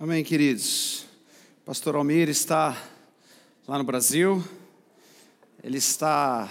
[0.00, 1.06] Amém, queridos.
[1.64, 2.80] Pastor Almir está
[3.66, 4.44] lá no Brasil.
[5.60, 6.48] Ele está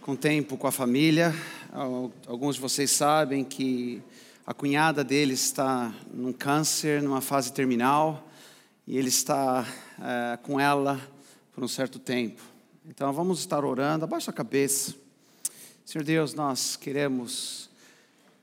[0.00, 1.32] com tempo com a família.
[2.26, 4.02] Alguns de vocês sabem que
[4.44, 8.28] a cunhada dele está num câncer, numa fase terminal,
[8.88, 9.64] e ele está
[10.02, 11.00] é, com ela
[11.52, 12.42] por um certo tempo.
[12.88, 14.04] Então vamos estar orando.
[14.04, 14.96] Abaixa a cabeça.
[15.84, 17.70] Senhor Deus, nós queremos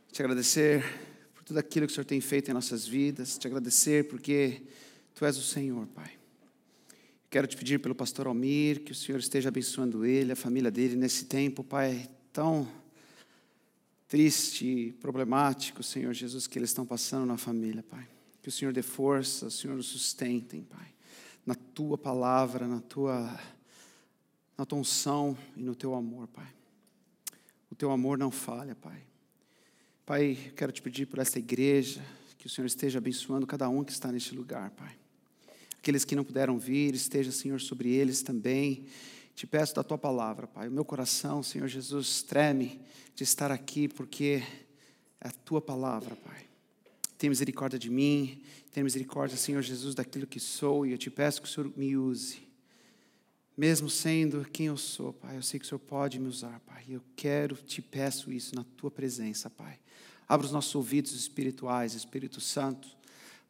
[0.09, 1.06] te agradecer
[1.47, 4.63] tudo aquilo que o Senhor tem feito em nossas vidas, te agradecer porque
[5.15, 6.11] Tu és o Senhor, Pai.
[7.29, 10.97] Quero te pedir pelo pastor Almir, que o Senhor esteja abençoando ele, a família dele
[10.97, 12.67] nesse tempo, Pai, tão
[14.09, 18.05] triste e problemático, Senhor Jesus, que eles estão passando na família, Pai.
[18.41, 20.93] Que o Senhor dê força, o Senhor os sustentem, Pai.
[21.45, 23.39] Na tua palavra, na tua,
[24.57, 26.53] na tua unção e no teu amor, Pai.
[27.71, 29.06] O teu amor não falha, Pai.
[30.07, 32.01] Pai, quero te pedir por esta igreja,
[32.37, 34.95] que o Senhor esteja abençoando cada um que está neste lugar, Pai.
[35.79, 38.85] Aqueles que não puderam vir, esteja, Senhor, sobre eles também.
[39.35, 40.69] Te peço da tua palavra, Pai.
[40.69, 42.79] O meu coração, Senhor Jesus, treme
[43.15, 44.41] de estar aqui, porque
[45.19, 46.45] é a tua palavra, Pai.
[47.17, 51.41] Tem misericórdia de mim, tem misericórdia, Senhor Jesus, daquilo que sou, e eu te peço
[51.41, 52.47] que o Senhor me use.
[53.57, 56.85] Mesmo sendo quem eu sou, Pai, eu sei que o Senhor pode me usar, Pai.
[56.87, 59.77] Eu quero, te peço isso na tua presença, Pai.
[60.27, 62.87] Abra os nossos ouvidos espirituais, Espírito Santo,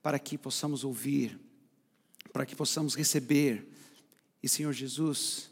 [0.02, 1.40] para que possamos ouvir,
[2.32, 3.68] para que possamos receber.
[4.44, 5.50] E, Senhor Jesus,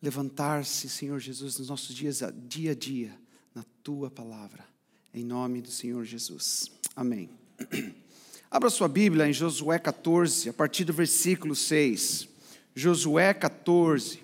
[0.00, 3.18] levantar-se, Senhor Jesus, nos nossos dias, dia a dia,
[3.54, 4.64] na tua palavra.
[5.12, 6.70] Em nome do Senhor Jesus.
[6.94, 7.30] Amém.
[8.50, 12.28] Abra sua Bíblia em Josué 14, a partir do versículo 6.
[12.74, 14.23] Josué 14.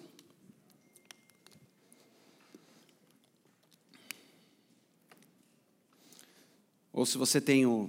[7.01, 7.89] Ou se você tem o,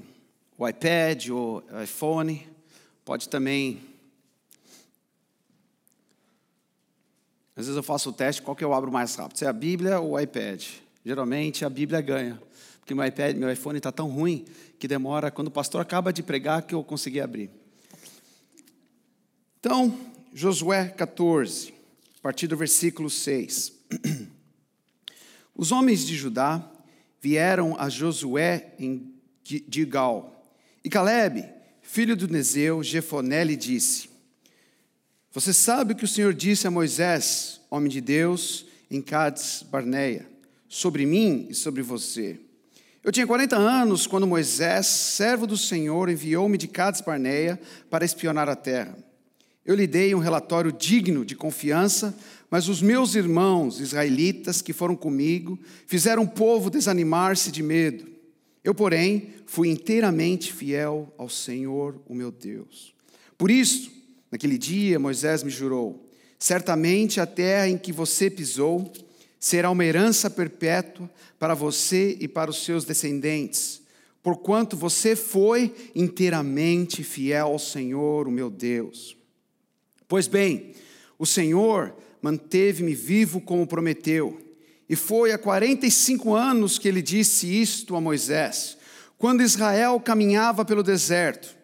[0.58, 2.48] o iPad ou iPhone,
[3.04, 3.82] pode também.
[7.54, 9.38] Às vezes eu faço o teste, qual que eu abro mais rápido?
[9.38, 10.66] Se é a Bíblia ou o iPad?
[11.06, 12.42] Geralmente a Bíblia ganha,
[12.80, 14.46] porque meu iPad, meu iPhone está tão ruim
[14.80, 17.50] que demora, quando o pastor acaba de pregar, que eu consegui abrir.
[19.60, 19.94] Então,
[20.34, 21.74] Josué 14,
[22.18, 23.74] a partir do versículo 6.
[25.54, 26.66] Os homens de Judá
[27.22, 30.44] vieram a Josué em Gilgal.
[30.84, 31.46] E Caleb,
[31.82, 34.10] filho do Nezeu, Jefoné, lhe disse:
[35.32, 40.28] Você sabe o que o Senhor disse a Moisés, homem de Deus, em Cades Barneia,
[40.68, 42.40] sobre mim e sobre você.
[43.04, 47.60] Eu tinha 40 anos quando Moisés, servo do Senhor, enviou-me de Cades Barneia
[47.90, 48.96] para espionar a terra.
[49.66, 52.16] Eu lhe dei um relatório digno de confiança,
[52.52, 55.58] mas os meus irmãos israelitas que foram comigo
[55.88, 58.06] fizeram o povo desanimar-se de medo.
[58.62, 62.94] Eu, porém, fui inteiramente fiel ao Senhor, o meu Deus.
[63.38, 63.90] Por isso,
[64.30, 66.06] naquele dia, Moisés me jurou:
[66.38, 68.92] certamente a terra em que você pisou
[69.40, 71.10] será uma herança perpétua
[71.40, 73.82] para você e para os seus descendentes,
[74.22, 79.16] porquanto você foi inteiramente fiel ao Senhor, o meu Deus.
[80.06, 80.74] Pois bem,
[81.18, 84.40] o Senhor manteve-me vivo como prometeu,
[84.88, 88.78] e foi há 45 anos que ele disse isto a Moisés,
[89.18, 91.56] quando Israel caminhava pelo deserto.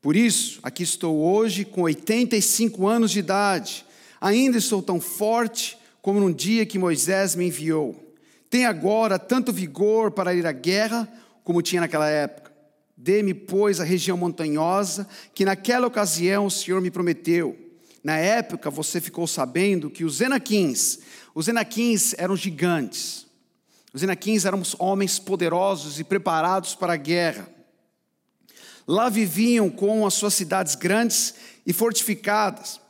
[0.00, 3.84] Por isso, aqui estou hoje com 85 anos de idade,
[4.20, 8.14] ainda estou tão forte como no dia que Moisés me enviou.
[8.48, 11.08] Tenho agora tanto vigor para ir à guerra
[11.42, 12.52] como tinha naquela época.
[12.96, 17.65] Dê-me, pois, a região montanhosa que naquela ocasião o Senhor me prometeu
[18.06, 21.00] na época você ficou sabendo que os Enaquins,
[21.34, 23.26] os Enaquins eram gigantes.
[23.92, 27.48] Os Enaquins eram homens poderosos e preparados para a guerra.
[28.86, 31.34] Lá viviam com as suas cidades grandes
[31.66, 32.80] e fortificadas.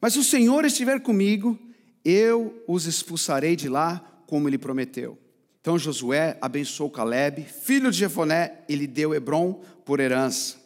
[0.00, 1.56] Mas se o Senhor estiver comigo,
[2.04, 5.16] eu os expulsarei de lá, como ele prometeu.
[5.60, 10.63] Então Josué abençoou Caleb, filho de Jefoné, e lhe deu Hebron por herança.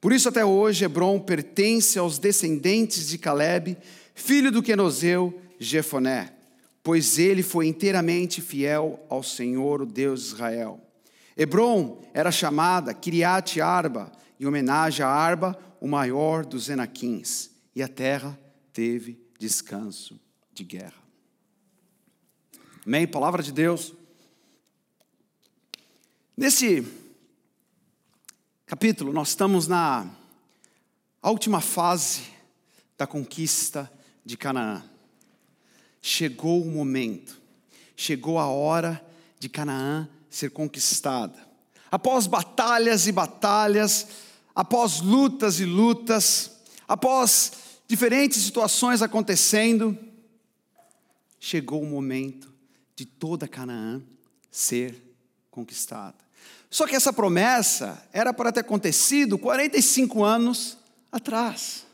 [0.00, 3.76] Por isso, até hoje, Hebron pertence aos descendentes de Caleb,
[4.14, 6.32] filho do Quenozeu, Jefoné,
[6.82, 10.80] pois ele foi inteiramente fiel ao Senhor, o Deus de Israel.
[11.36, 17.88] Hebron era chamada Kiriat Arba, em homenagem a Arba, o maior dos Enaquins, e a
[17.88, 18.38] terra
[18.72, 20.18] teve descanso
[20.52, 21.02] de guerra.
[22.86, 23.06] Amém?
[23.06, 23.94] Palavra de Deus.
[26.36, 26.86] Nesse
[28.68, 30.06] capítulo, nós estamos na
[31.22, 32.24] última fase
[32.98, 33.90] da conquista
[34.22, 34.84] de Canaã.
[36.02, 37.40] Chegou o momento,
[37.96, 39.02] chegou a hora
[39.38, 41.48] de Canaã ser conquistada.
[41.90, 44.06] após batalhas e batalhas,
[44.54, 46.50] após lutas e lutas,
[46.86, 47.52] após
[47.88, 49.98] diferentes situações acontecendo,
[51.40, 52.52] chegou o momento
[52.94, 54.02] de toda Canaã
[54.50, 54.94] ser
[55.50, 56.27] conquistada.
[56.70, 60.78] Só que essa promessa era para ter acontecido 45 anos
[61.10, 61.86] atrás.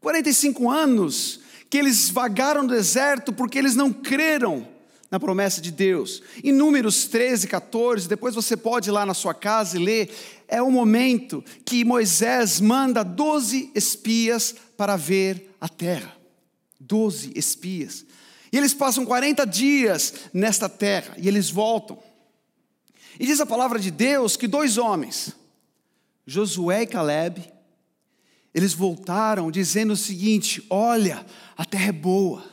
[0.00, 4.68] 45 anos que eles vagaram no deserto porque eles não creram
[5.10, 6.22] na promessa de Deus.
[6.42, 10.10] Em Números 13, 14, depois você pode ir lá na sua casa e ler,
[10.48, 16.14] é o momento que Moisés manda 12 espias para ver a terra.
[16.78, 18.04] 12 espias.
[18.52, 21.98] E eles passam 40 dias nesta terra e eles voltam.
[23.18, 25.34] E diz a palavra de Deus que dois homens,
[26.26, 27.52] Josué e Caleb,
[28.54, 31.24] eles voltaram dizendo o seguinte: Olha,
[31.56, 32.44] a terra é boa,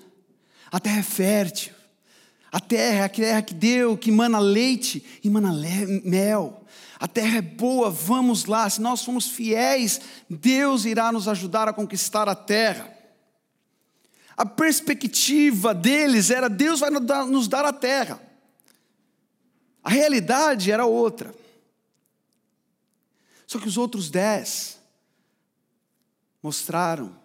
[0.72, 1.74] a terra é fértil,
[2.52, 5.52] a terra é a terra que deu, que mana leite e mana
[6.04, 6.64] mel.
[7.00, 8.70] A terra é boa, vamos lá.
[8.70, 10.00] Se nós formos fiéis,
[10.30, 12.90] Deus irá nos ajudar a conquistar a terra.
[14.38, 18.22] A perspectiva deles era: Deus vai nos dar a terra.
[19.84, 21.36] A realidade era outra.
[23.46, 24.80] Só que os outros dez
[26.42, 27.16] mostraram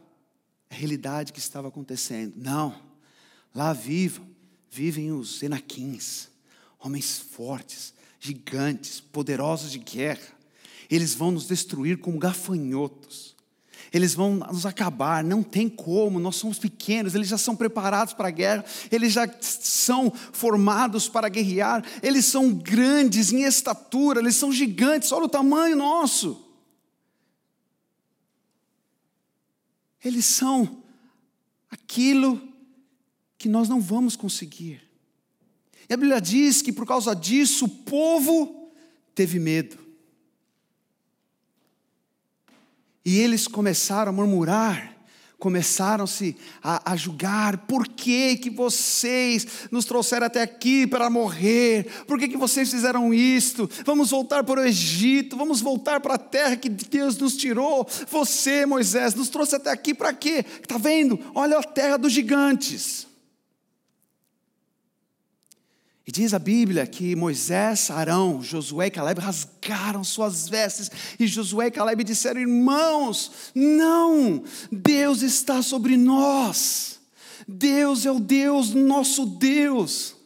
[0.69, 2.35] a realidade que estava acontecendo.
[2.37, 2.81] Não,
[3.55, 4.29] lá vivam,
[4.71, 6.29] vivem os enaquins,
[6.79, 10.37] homens fortes, gigantes, poderosos de guerra.
[10.91, 13.28] Eles vão nos destruir como gafanhotos
[13.93, 18.29] eles vão nos acabar, não tem como, nós somos pequenos, eles já são preparados para
[18.29, 24.53] a guerra, eles já são formados para guerrear, eles são grandes em estatura, eles são
[24.53, 26.45] gigantes, olha o tamanho nosso.
[30.05, 30.83] Eles são
[31.71, 32.41] aquilo
[33.37, 34.83] que nós não vamos conseguir.
[35.89, 38.71] E a Bíblia diz que por causa disso o povo
[39.15, 39.88] teve medo.
[43.09, 44.95] E eles começaram a murmurar,
[45.39, 51.87] começaram-se a, a, julgar, por que, que vocês nos trouxeram até aqui para morrer?
[52.07, 53.67] Por que, que vocês fizeram isto?
[53.87, 57.89] Vamos voltar para o Egito, vamos voltar para a terra que Deus nos tirou.
[58.11, 60.45] Você, Moisés, nos trouxe até aqui para quê?
[60.61, 61.19] Está vendo?
[61.35, 63.08] Olha a terra dos gigantes.
[66.09, 70.91] E diz a Bíblia que Moisés, Arão, Josué e Caleb rasgaram suas vestes,
[71.21, 76.99] e Josué e Caleb disseram: Irmãos, não, Deus está sobre nós,
[77.47, 80.17] Deus é o Deus, nosso Deus.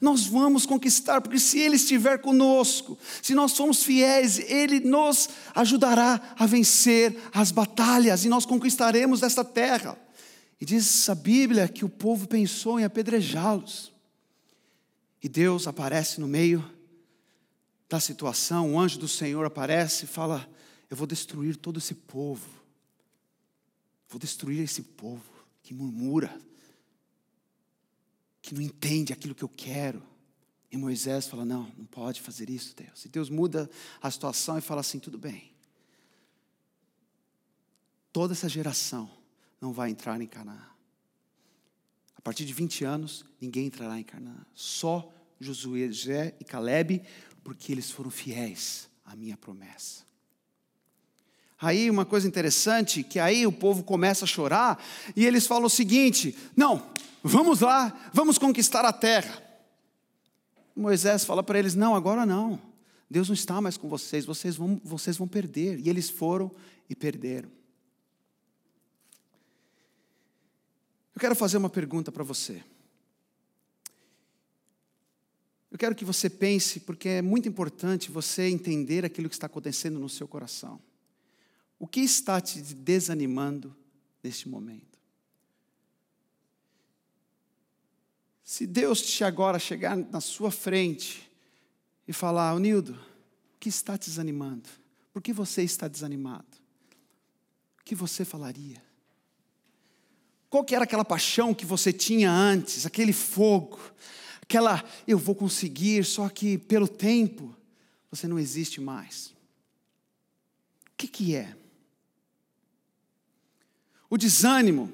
[0.00, 6.36] Nós vamos conquistar, porque se Ele estiver conosco, se nós somos fiéis, Ele nos ajudará
[6.38, 9.98] a vencer as batalhas e nós conquistaremos esta terra.
[10.60, 13.97] E diz a Bíblia que o povo pensou em apedrejá-los.
[15.22, 16.64] E Deus aparece no meio
[17.88, 20.48] da situação, o anjo do Senhor aparece e fala:
[20.90, 22.48] Eu vou destruir todo esse povo,
[24.08, 25.24] vou destruir esse povo
[25.62, 26.38] que murmura,
[28.42, 30.02] que não entende aquilo que eu quero.
[30.70, 33.04] E Moisés fala: Não, não pode fazer isso, Deus.
[33.04, 33.70] E Deus muda
[34.02, 35.52] a situação e fala assim: Tudo bem.
[38.12, 39.10] Toda essa geração
[39.60, 40.77] não vai entrar em Canaã.
[42.18, 44.44] A partir de 20 anos, ninguém entrará em Canaã.
[44.52, 45.08] Só
[45.40, 47.00] Josué e Caleb,
[47.44, 50.02] porque eles foram fiéis à minha promessa.
[51.60, 54.84] Aí uma coisa interessante, que aí o povo começa a chorar
[55.16, 56.90] e eles falam o seguinte: "Não,
[57.22, 59.42] vamos lá, vamos conquistar a terra".
[60.74, 62.60] Moisés fala para eles: "Não, agora não.
[63.08, 65.80] Deus não está mais com vocês, vocês vão, vocês vão perder".
[65.80, 66.50] E eles foram
[66.90, 67.57] e perderam.
[71.18, 72.62] Eu quero fazer uma pergunta para você.
[75.68, 79.98] Eu quero que você pense, porque é muito importante você entender aquilo que está acontecendo
[79.98, 80.80] no seu coração.
[81.76, 83.76] O que está te desanimando
[84.22, 84.96] neste momento?
[88.44, 91.28] Se Deus te agora chegar na sua frente
[92.06, 94.68] e falar, Nildo, o que está te desanimando?
[95.12, 96.46] Por que você está desanimado?
[97.80, 98.86] O que você falaria?
[100.50, 103.78] Qual que era aquela paixão que você tinha antes, aquele fogo,
[104.42, 107.54] aquela eu vou conseguir, só que pelo tempo
[108.10, 109.26] você não existe mais.
[110.86, 111.54] O que, que é?
[114.10, 114.90] O desânimo,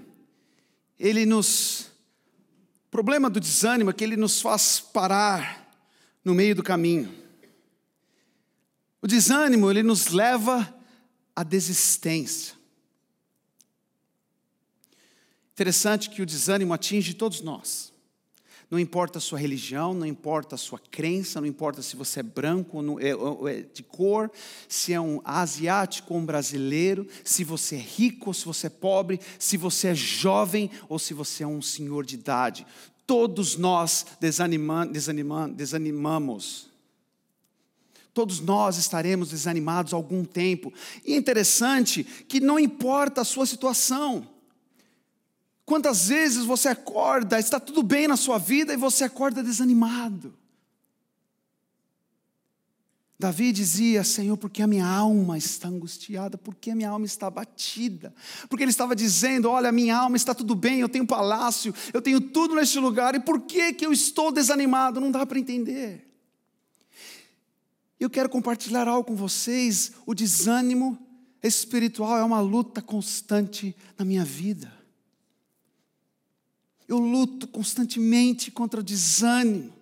[0.98, 1.92] ele nos.
[2.86, 5.64] O problema do desânimo é que ele nos faz parar
[6.24, 7.14] no meio do caminho.
[9.00, 10.74] O desânimo, ele nos leva
[11.34, 12.53] à desistência.
[15.54, 17.94] Interessante que o desânimo atinge todos nós.
[18.68, 22.22] Não importa a sua religião, não importa a sua crença, não importa se você é
[22.24, 24.32] branco ou é, é de cor,
[24.68, 28.70] se é um asiático ou um brasileiro, se você é rico ou se você é
[28.70, 32.66] pobre, se você é jovem ou se você é um senhor de idade.
[33.06, 36.68] Todos nós desanima, desanima, desanimamos.
[38.12, 40.72] Todos nós estaremos desanimados algum tempo.
[41.04, 44.33] E é interessante que não importa a sua situação.
[45.64, 50.36] Quantas vezes você acorda, está tudo bem na sua vida e você acorda desanimado?
[53.18, 58.14] Davi dizia: Senhor, porque a minha alma está angustiada, porque a minha alma está abatida.
[58.48, 62.20] Porque ele estava dizendo: Olha, minha alma está tudo bem, eu tenho palácio, eu tenho
[62.20, 65.00] tudo neste lugar, e por que, que eu estou desanimado?
[65.00, 66.06] Não dá para entender.
[67.98, 70.98] Eu quero compartilhar algo com vocês: o desânimo
[71.42, 74.83] espiritual é uma luta constante na minha vida.
[76.86, 79.72] Eu luto constantemente contra o desânimo,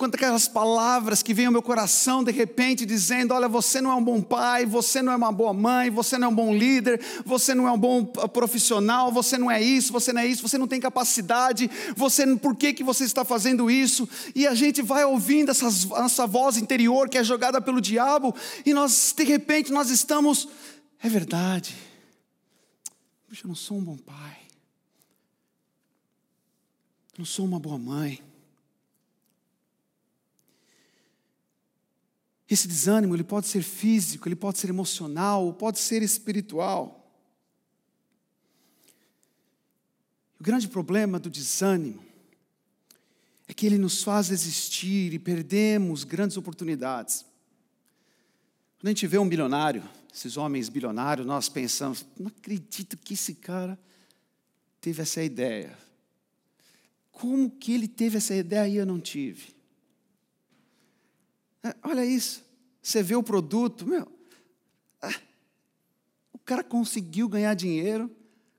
[0.00, 3.94] contra aquelas palavras que vêm ao meu coração de repente dizendo: Olha, você não é
[3.94, 6.98] um bom pai, você não é uma boa mãe, você não é um bom líder,
[7.26, 10.56] você não é um bom profissional, você não é isso, você não é isso, você
[10.56, 14.08] não tem capacidade, você por que, que você está fazendo isso?
[14.34, 18.72] E a gente vai ouvindo essas, essa voz interior que é jogada pelo diabo, e
[18.72, 20.48] nós, de repente, nós estamos,
[21.02, 21.76] é verdade,
[23.30, 24.39] eu não sou um bom pai
[27.20, 28.22] não sou uma boa mãe.
[32.48, 36.96] Esse desânimo, ele pode ser físico, ele pode ser emocional, pode ser espiritual.
[40.40, 42.02] O grande problema do desânimo
[43.46, 47.26] é que ele nos faz desistir e perdemos grandes oportunidades.
[48.78, 53.34] Quando a gente vê um bilionário, esses homens bilionários, nós pensamos: não acredito que esse
[53.34, 53.78] cara
[54.80, 55.89] teve essa ideia.
[57.20, 59.48] Como que ele teve essa ideia e eu não tive?
[61.62, 62.42] É, olha isso.
[62.82, 64.10] Você vê o produto, meu.
[65.02, 65.14] É,
[66.32, 68.10] o cara conseguiu ganhar dinheiro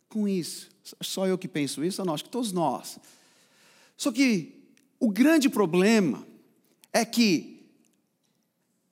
[0.07, 0.69] com isso.
[1.01, 2.05] Só eu que penso isso?
[2.05, 2.99] Não, acho que todos nós.
[3.97, 4.63] Só que
[4.99, 6.23] o grande problema
[6.93, 7.65] é que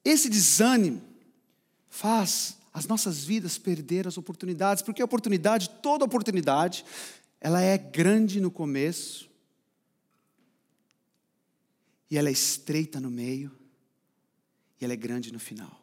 [0.03, 0.99] esse desânimo
[1.89, 6.83] faz as nossas vidas perder as oportunidades, porque a oportunidade, toda oportunidade,
[7.39, 9.28] ela é grande no começo,
[12.09, 13.51] e ela é estreita no meio,
[14.79, 15.79] e ela é grande no final.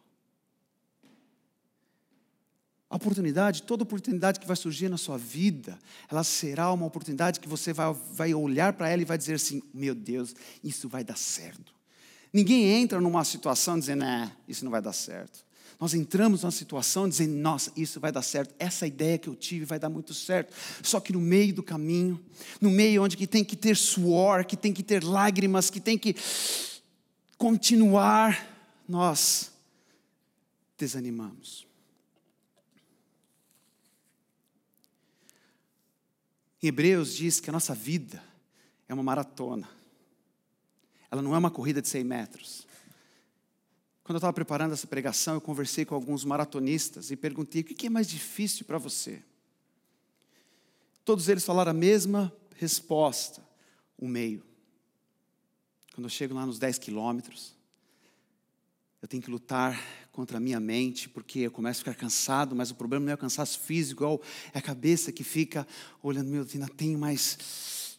[2.89, 5.79] A oportunidade, toda oportunidade que vai surgir na sua vida,
[6.11, 9.63] ela será uma oportunidade que você vai, vai olhar para ela e vai dizer assim:
[9.75, 11.75] meu Deus, isso vai dar certo.
[12.33, 15.46] Ninguém entra numa situação dizendo, ah, isso não vai dar certo.
[15.79, 19.67] Nós entramos numa situação dizendo, nossa, isso vai dar certo, essa ideia que eu tive
[19.67, 20.55] vai dar muito certo.
[20.83, 22.19] Só que no meio do caminho,
[22.61, 25.99] no meio onde que tem que ter suor, que tem que ter lágrimas, que tem
[25.99, 26.17] que
[27.37, 28.47] continuar,
[28.89, 29.53] nós
[30.79, 31.67] desanimamos.
[36.63, 38.23] Em Hebreus diz que a nossa vida
[38.89, 39.69] é uma maratona.
[41.11, 42.66] Ela não é uma corrida de 100 metros.
[44.07, 47.89] Quando eu estava preparando essa pregação, eu conversei com alguns maratonistas e perguntei: o que
[47.89, 49.21] é mais difícil para você?
[51.05, 53.43] Todos eles falaram a mesma resposta:
[53.99, 54.45] o meio.
[55.93, 57.53] Quando eu chego lá nos 10 quilômetros,
[59.03, 59.77] eu tenho que lutar
[60.13, 63.15] contra a minha mente, porque eu começo a ficar cansado, mas o problema não é
[63.17, 64.23] o cansaço físico,
[64.55, 65.67] é a cabeça que fica
[66.01, 67.99] olhando, meu, ainda tenho mais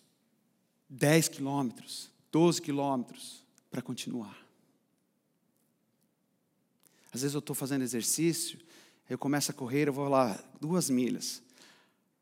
[0.88, 4.47] 10 quilômetros, 12 quilômetros para continuar.
[7.18, 8.60] Às vezes eu estou fazendo exercício,
[9.10, 11.42] eu começo a correr, eu vou lá duas milhas.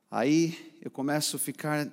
[0.10, 1.86] Aí eu começo a ficar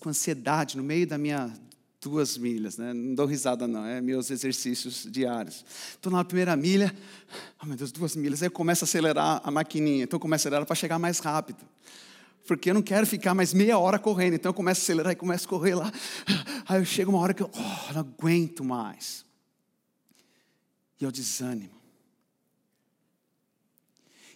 [0.00, 1.56] com ansiedade no meio da minha
[2.00, 2.92] duas milhas, né?
[2.92, 5.64] Não dou risada não, é meus exercícios diários.
[5.90, 6.92] Estou na primeira milha,
[7.62, 8.42] oh meu Deus, duas milhas.
[8.42, 11.20] Aí eu começo a acelerar a maquininha, então eu começo a acelerar para chegar mais
[11.20, 11.64] rápido.
[12.48, 15.14] Porque eu não quero ficar mais meia hora correndo, então eu começo a acelerar e
[15.14, 15.92] começo a correr lá.
[16.68, 19.24] Aí eu chego uma hora que eu oh, não aguento mais.
[21.00, 21.79] E eu desânimo.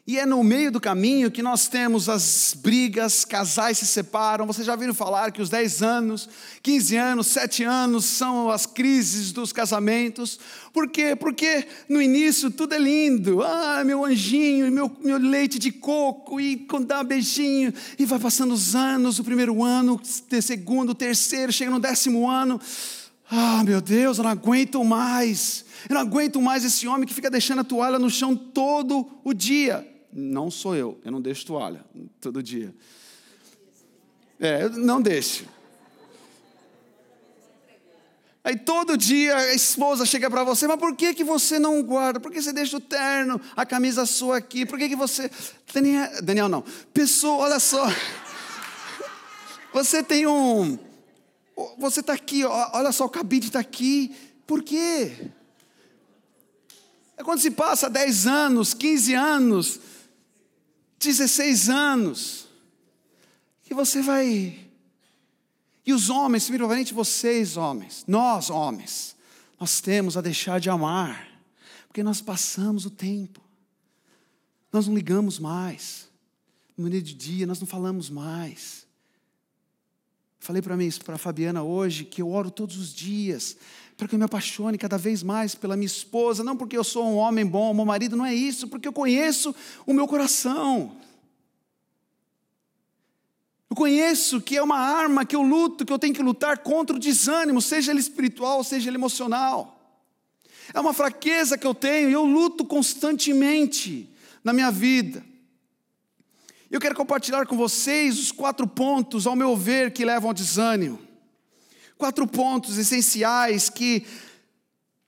[0.06, 4.46] E é no meio do caminho que nós temos as brigas, casais se separam.
[4.46, 6.28] Vocês já viram falar que os 10 anos,
[6.62, 10.38] 15 anos, 7 anos são as crises dos casamentos.
[10.74, 11.16] Por quê?
[11.16, 13.42] Porque no início tudo é lindo.
[13.42, 17.72] Ah, meu anjinho, meu, meu leite de coco, e dá um beijinho.
[17.98, 22.28] E vai passando os anos, o primeiro ano, o segundo, o terceiro, chega no décimo
[22.28, 22.60] ano.
[23.30, 25.64] Ah, meu Deus, eu não aguento mais.
[25.88, 29.32] Eu não aguento mais esse homem que fica deixando a toalha no chão todo o
[29.32, 31.84] dia não sou eu, eu não deixo toalha
[32.20, 32.72] todo dia.
[34.38, 35.44] É, não deixo.
[38.44, 42.20] Aí todo dia a esposa chega para você, mas por que, que você não guarda?
[42.20, 44.64] Por que você deixa o terno, a camisa sua aqui?
[44.64, 45.30] Por que, que você.
[45.72, 46.62] Daniel, Daniel não.
[46.92, 47.86] Pessoa, olha só.
[49.72, 50.78] Você tem um.
[51.78, 54.14] Você está aqui, olha só, o cabide está aqui.
[54.46, 55.30] Por quê?
[57.16, 59.80] É quando se passa 10 anos, 15 anos,
[61.04, 62.48] 16 anos,
[63.62, 64.64] que você vai
[65.86, 69.14] e os homens, principalmente vocês, homens, nós, homens,
[69.60, 71.28] nós temos a deixar de amar,
[71.86, 73.40] porque nós passamos o tempo,
[74.72, 76.08] nós não ligamos mais,
[76.76, 78.84] no meio de dia nós não falamos mais.
[80.40, 83.56] Falei para mim, para a Fabiana hoje, que eu oro todos os dias,
[83.96, 87.06] para que eu me apaixone cada vez mais pela minha esposa, não porque eu sou
[87.06, 89.54] um homem bom, meu marido, não é isso, porque eu conheço
[89.86, 90.96] o meu coração.
[93.70, 96.94] Eu conheço que é uma arma que eu luto, que eu tenho que lutar contra
[96.96, 99.74] o desânimo, seja ele espiritual, seja ele emocional.
[100.72, 104.08] É uma fraqueza que eu tenho e eu luto constantemente
[104.42, 105.24] na minha vida.
[106.70, 110.98] Eu quero compartilhar com vocês os quatro pontos, ao meu ver, que levam ao desânimo.
[111.96, 114.06] Quatro pontos essenciais que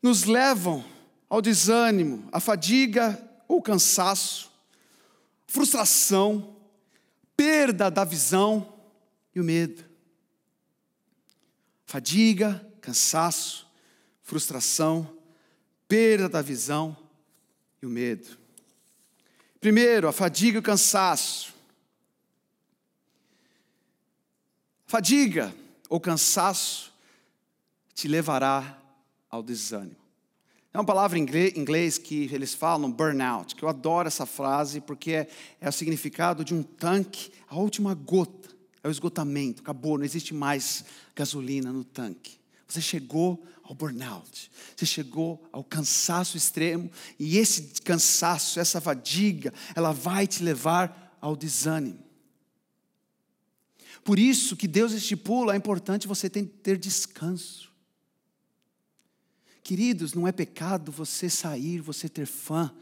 [0.02, 0.84] nos levam
[1.28, 4.52] ao desânimo, a fadiga ou cansaço,
[5.46, 6.56] frustração,
[7.36, 8.72] perda da visão
[9.34, 9.84] e o medo.
[11.84, 13.66] Fadiga, cansaço,
[14.22, 15.16] frustração,
[15.88, 16.96] perda da visão
[17.82, 18.38] e o medo.
[19.60, 21.54] Primeiro, a fadiga e o cansaço.
[24.86, 25.54] Fadiga
[25.88, 26.92] ou cansaço
[27.94, 28.78] te levará
[29.30, 30.06] ao desânimo.
[30.72, 31.22] É uma palavra em
[31.56, 35.28] inglês que eles falam burnout, que eu adoro essa frase porque é,
[35.58, 38.50] é o significado de um tanque, a última gota,
[38.84, 42.38] é o esgotamento, acabou, não existe mais gasolina no tanque.
[42.68, 49.92] Você chegou ao burnout, você chegou ao cansaço extremo, e esse cansaço, essa fadiga, ela
[49.92, 52.05] vai te levar ao desânimo.
[54.06, 57.72] Por isso que Deus estipula, é importante você ter descanso.
[59.64, 62.72] Queridos, não é pecado você sair, você ter fã.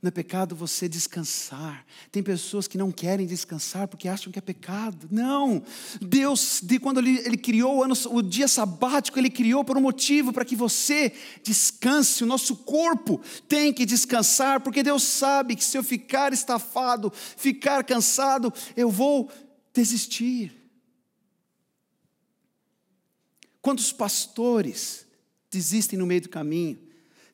[0.00, 1.84] Não é pecado você descansar.
[2.12, 5.08] Tem pessoas que não querem descansar porque acham que é pecado.
[5.10, 5.60] Não!
[6.00, 9.80] Deus, de quando Ele, ele criou o, ano, o dia sabático, Ele criou por um
[9.80, 12.22] motivo, para que você descanse.
[12.22, 17.82] O nosso corpo tem que descansar, porque Deus sabe que se eu ficar estafado, ficar
[17.82, 19.28] cansado, eu vou
[19.74, 20.59] desistir.
[23.62, 25.06] Quantos pastores
[25.50, 26.78] desistem no meio do caminho.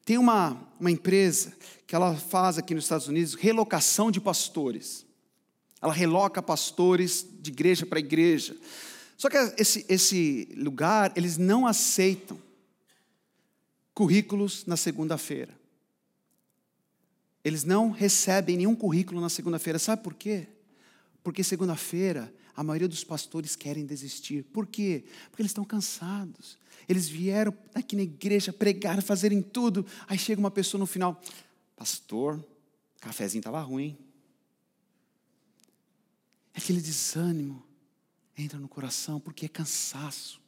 [0.05, 1.53] Tem uma, uma empresa
[1.87, 5.05] que ela faz aqui nos Estados Unidos relocação de pastores.
[5.83, 8.57] Ela reloca pastores de igreja para igreja.
[9.17, 12.39] Só que esse, esse lugar, eles não aceitam
[13.93, 15.55] currículos na segunda-feira.
[17.45, 19.79] Eles não recebem nenhum currículo na segunda-feira.
[19.79, 20.49] Sabe por quê?
[21.23, 24.43] Porque segunda-feira a maioria dos pastores querem desistir.
[24.45, 25.05] Por quê?
[25.31, 26.59] Porque eles estão cansados.
[26.89, 29.85] Eles vieram aqui na igreja pregar, fazerem tudo.
[30.07, 31.21] Aí chega uma pessoa no final:
[31.77, 32.37] Pastor,
[32.97, 33.97] o cafezinho estava ruim.
[36.55, 37.63] Aquele desânimo
[38.37, 40.41] entra no coração porque é cansaço.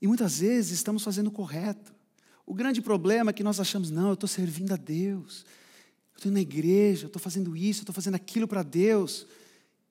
[0.00, 1.94] E muitas vezes estamos fazendo o correto.
[2.44, 5.46] O grande problema é que nós achamos, não, eu estou servindo a Deus,
[6.14, 9.26] eu estou na igreja, eu estou fazendo isso, eu estou fazendo aquilo para Deus.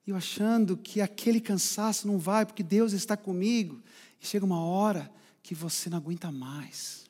[0.06, 3.82] E eu achando que aquele cansaço não vai, porque Deus está comigo.
[4.20, 7.04] E chega uma hora que você não aguenta mais.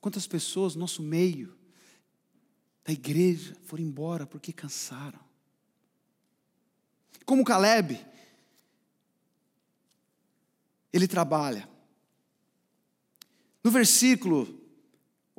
[0.00, 1.56] Quantas pessoas no nosso meio,
[2.84, 5.20] da igreja, foram embora porque cansaram.
[7.24, 8.04] Como Caleb,
[10.92, 11.68] ele trabalha.
[13.62, 14.59] No versículo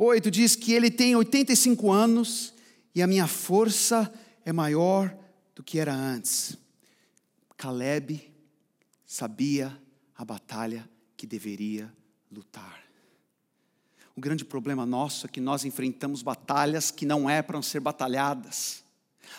[0.03, 2.55] 8 diz que ele tem 85 anos
[2.95, 4.11] e a minha força
[4.43, 5.15] é maior
[5.53, 6.57] do que era antes.
[7.55, 8.33] Caleb
[9.05, 9.79] sabia
[10.17, 11.93] a batalha que deveria
[12.31, 12.81] lutar.
[14.15, 18.83] O grande problema nosso é que nós enfrentamos batalhas que não é para ser batalhadas.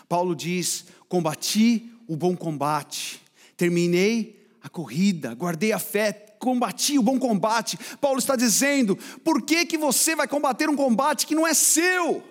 [0.09, 3.21] Paulo diz: combati o bom combate,
[3.57, 7.79] terminei a corrida, guardei a fé, combati o bom combate.
[8.01, 12.23] Paulo está dizendo: por que, que você vai combater um combate que não é seu?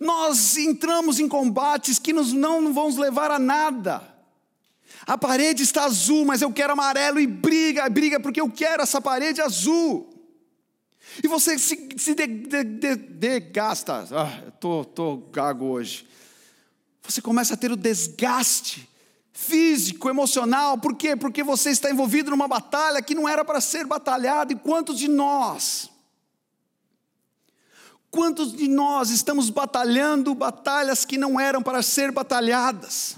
[0.00, 4.14] Nós entramos em combates que nos não, vão levar a nada.
[5.06, 9.00] A parede está azul, mas eu quero amarelo e briga, briga porque eu quero essa
[9.00, 10.12] parede azul.
[11.22, 14.06] E você se, se de, de, de, desgasta.
[14.10, 16.06] Ah, tô, tô gago hoje.
[17.02, 18.88] Você começa a ter o desgaste
[19.36, 20.78] físico, emocional.
[20.78, 21.14] Por quê?
[21.14, 24.54] Porque você está envolvido numa batalha que não era para ser batalhada.
[24.54, 25.90] E quantos de nós,
[28.10, 33.16] quantos de nós estamos batalhando batalhas que não eram para ser batalhadas?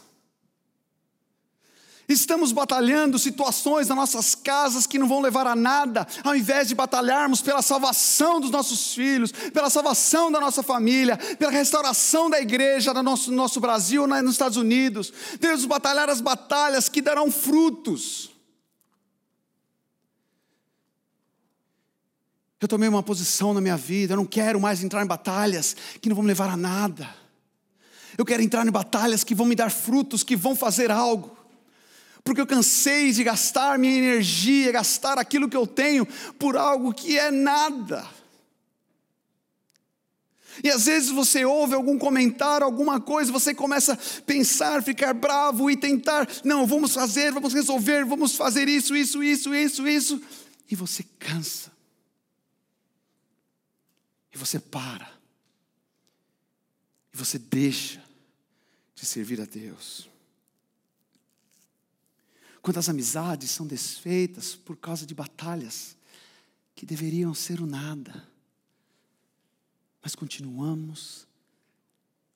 [2.08, 6.74] Estamos batalhando situações nas nossas casas que não vão levar a nada, ao invés de
[6.74, 12.94] batalharmos pela salvação dos nossos filhos, pela salvação da nossa família, pela restauração da igreja
[12.94, 15.12] no nosso, no nosso Brasil, nos Estados Unidos.
[15.38, 18.30] Devemos batalhar as batalhas que darão frutos.
[22.58, 26.08] Eu tomei uma posição na minha vida, eu não quero mais entrar em batalhas que
[26.08, 27.14] não vão me levar a nada.
[28.16, 31.37] Eu quero entrar em batalhas que vão me dar frutos, que vão fazer algo
[32.28, 36.04] porque eu cansei de gastar minha energia, gastar aquilo que eu tenho
[36.38, 38.06] por algo que é nada.
[40.62, 45.70] E às vezes você ouve algum comentário, alguma coisa, você começa a pensar, ficar bravo
[45.70, 50.22] e tentar, não, vamos fazer, vamos resolver, vamos fazer isso, isso, isso, isso, isso,
[50.70, 51.72] e você cansa.
[54.34, 55.10] E você para.
[57.10, 58.04] E você deixa
[58.94, 60.10] de servir a Deus.
[62.68, 65.96] Quantas amizades são desfeitas por causa de batalhas
[66.74, 68.28] que deveriam ser o nada.
[70.02, 71.26] Mas continuamos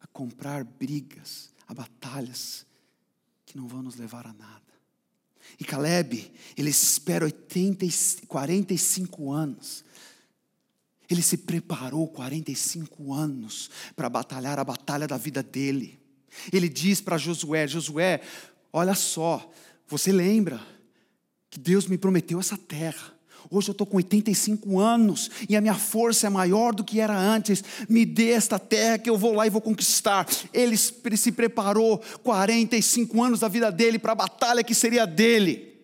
[0.01, 2.65] a comprar brigas, a batalhas
[3.45, 4.63] que não vão nos levar a nada.
[5.61, 7.85] E Caleb, ele espera 80,
[8.27, 9.85] 45 anos.
[11.11, 16.01] Ele se preparou 45 anos para batalhar a batalha da vida dele.
[16.51, 18.23] Ele diz para Josué: Josué,
[18.73, 19.53] olha só,
[19.93, 20.59] você lembra
[21.51, 23.13] que Deus me prometeu essa terra.
[23.51, 27.15] Hoje eu estou com 85 anos e a minha força é maior do que era
[27.15, 27.63] antes.
[27.91, 30.27] Me dê esta terra que eu vou lá e vou conquistar.
[30.51, 35.77] Ele se preparou 45 anos da vida dele para a batalha que seria dele.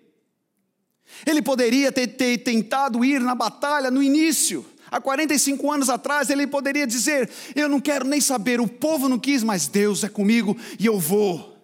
[1.27, 4.65] Ele poderia ter, ter tentado ir na batalha no início.
[4.91, 9.19] Há 45 anos atrás, ele poderia dizer: Eu não quero nem saber, o povo não
[9.19, 11.58] quis, mas Deus é comigo e eu vou.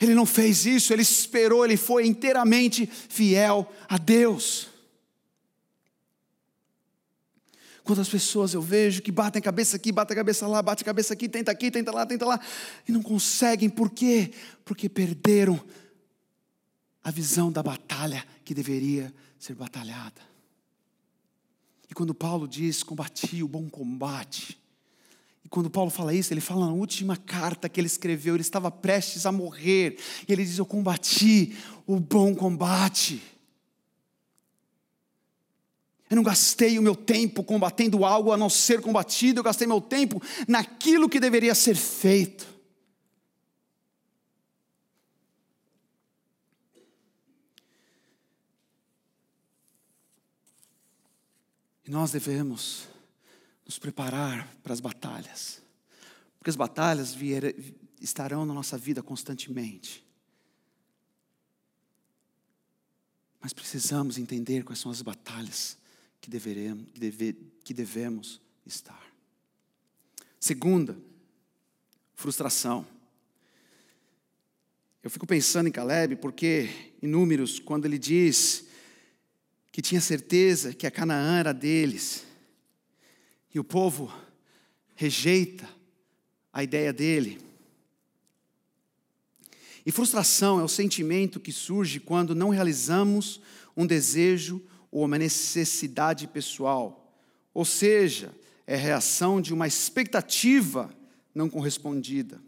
[0.00, 4.68] Ele não fez isso, ele esperou, ele foi inteiramente fiel a Deus.
[7.82, 10.84] Quantas pessoas eu vejo que batem a cabeça aqui, batem a cabeça lá, batem a
[10.84, 12.38] cabeça aqui, tenta aqui, tenta lá, tenta lá,
[12.86, 14.30] e não conseguem, por quê?
[14.64, 15.58] Porque perderam
[17.02, 20.20] a visão da batalha que deveria ser batalhada.
[21.90, 24.60] E quando Paulo diz: combati o bom combate,
[25.48, 28.70] e quando Paulo fala isso, ele fala na última carta que ele escreveu, ele estava
[28.70, 29.98] prestes a morrer.
[30.28, 31.56] E ele diz: Eu combati
[31.86, 33.22] o bom combate.
[36.10, 39.80] Eu não gastei o meu tempo combatendo algo a não ser combatido, eu gastei meu
[39.80, 42.46] tempo naquilo que deveria ser feito.
[51.86, 52.97] E nós devemos
[53.68, 55.62] nos preparar para as batalhas.
[56.38, 57.54] Porque as batalhas vier,
[58.00, 60.02] estarão na nossa vida constantemente.
[63.38, 65.76] Mas precisamos entender quais são as batalhas
[66.18, 69.06] que, deveremos, que, deve, que devemos estar.
[70.40, 70.98] Segunda,
[72.14, 72.86] frustração.
[75.02, 78.66] Eu fico pensando em Caleb porque, em Números, quando ele diz
[79.70, 82.24] que tinha certeza que a Canaã era deles,
[83.58, 84.12] e o povo
[84.94, 85.68] rejeita
[86.52, 87.40] a ideia dele.
[89.84, 93.40] E frustração é o sentimento que surge quando não realizamos
[93.76, 97.12] um desejo ou uma necessidade pessoal.
[97.52, 98.32] Ou seja,
[98.64, 100.94] é reação de uma expectativa
[101.34, 102.40] não correspondida.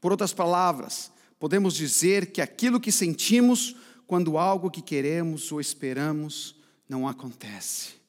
[0.00, 6.56] Por outras palavras, podemos dizer que aquilo que sentimos quando algo que queremos ou esperamos
[6.88, 8.01] não acontece.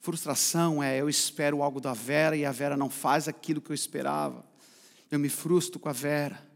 [0.00, 3.74] Frustração é eu espero algo da Vera e a Vera não faz aquilo que eu
[3.74, 4.44] esperava.
[5.10, 6.48] Eu me frustro com a Vera.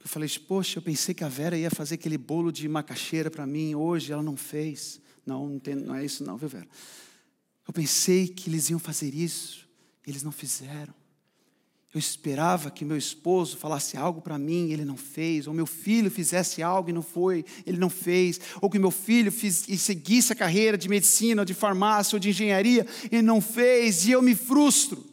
[0.00, 3.46] Eu falei, poxa, eu pensei que a Vera ia fazer aquele bolo de macaxeira para
[3.46, 5.00] mim, hoje ela não fez.
[5.24, 6.66] Não, não, tem, não é isso não, viu Vera?
[7.66, 9.68] Eu pensei que eles iam fazer isso,
[10.04, 11.01] eles não fizeram.
[11.94, 16.10] Eu esperava que meu esposo falasse algo para mim, ele não fez, ou meu filho
[16.10, 20.32] fizesse algo e não foi, ele não fez, ou que meu filho fiz, e seguisse
[20.32, 24.22] a carreira de medicina, ou de farmácia, ou de engenharia, ele não fez, e eu
[24.22, 25.11] me frustro.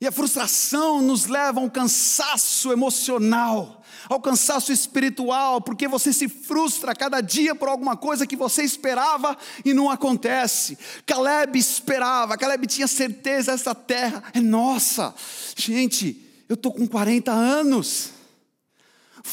[0.00, 6.28] E a frustração nos leva a um cansaço emocional ao cansaço espiritual, porque você se
[6.28, 10.78] frustra cada dia por alguma coisa que você esperava e não acontece.
[11.06, 15.14] Caleb esperava, Caleb tinha certeza essa terra é nossa.
[15.56, 18.10] Gente, eu estou com 40 anos.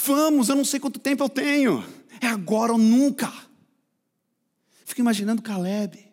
[0.05, 1.85] Vamos, eu não sei quanto tempo eu tenho.
[2.19, 3.31] É agora ou nunca.
[4.83, 6.04] Fico imaginando Caleb.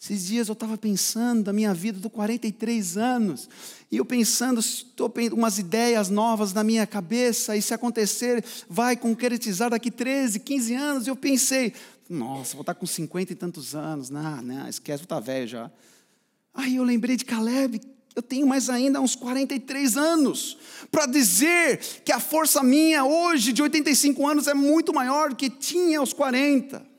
[0.00, 3.48] Esses dias eu estava pensando da minha vida, estou 43 anos,
[3.90, 9.70] e eu pensando, estou umas ideias novas na minha cabeça, e se acontecer, vai concretizar
[9.70, 11.06] daqui 13, 15 anos.
[11.06, 11.72] Eu pensei,
[12.08, 15.70] nossa, vou estar com 50 e tantos anos, não, não, esquece, vou estar velho já.
[16.54, 17.80] Aí eu lembrei de Caleb,
[18.14, 20.58] eu tenho mais ainda uns 43 anos,
[20.90, 25.50] para dizer que a força minha hoje, de 85 anos, é muito maior do que
[25.50, 26.95] tinha aos 40.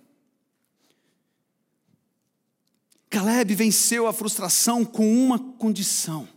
[3.10, 6.28] Caleb venceu a frustração com uma condição: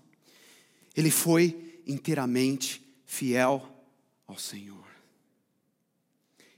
[0.97, 3.67] ele foi inteiramente fiel
[4.27, 4.87] ao Senhor.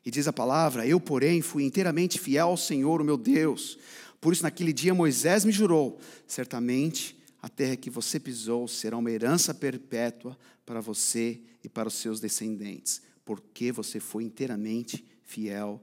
[0.05, 3.79] E diz a palavra: Eu, porém, fui inteiramente fiel ao Senhor, o meu Deus.
[4.21, 9.11] Por isso, naquele dia, Moisés me jurou: certamente a terra que você pisou será uma
[9.11, 15.83] herança perpétua para você e para os seus descendentes, porque você foi inteiramente fiel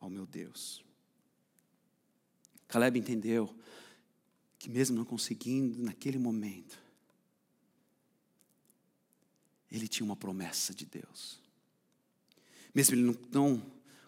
[0.00, 0.84] ao meu Deus.
[2.68, 3.54] Caleb entendeu
[4.64, 6.78] que, mesmo não conseguindo naquele momento,
[9.70, 11.38] ele tinha uma promessa de Deus.
[12.74, 13.62] Mesmo ele não,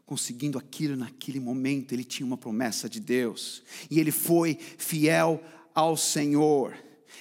[0.07, 3.63] conseguindo aquilo naquele momento, ele tinha uma promessa de Deus.
[3.91, 6.75] E ele foi fiel ao Senhor.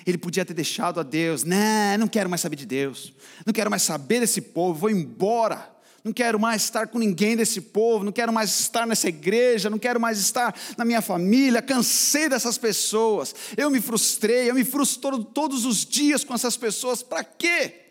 [0.06, 3.13] Ele podia ter deixado a Deus, não, não quero mais saber de Deus,
[3.45, 5.75] não quero mais saber desse povo, vou embora
[6.06, 9.80] não quero mais estar com ninguém desse povo, não quero mais estar nessa igreja, não
[9.80, 15.24] quero mais estar na minha família, cansei dessas pessoas, eu me frustrei, eu me frustro
[15.24, 17.82] todos os dias com essas pessoas, para quê?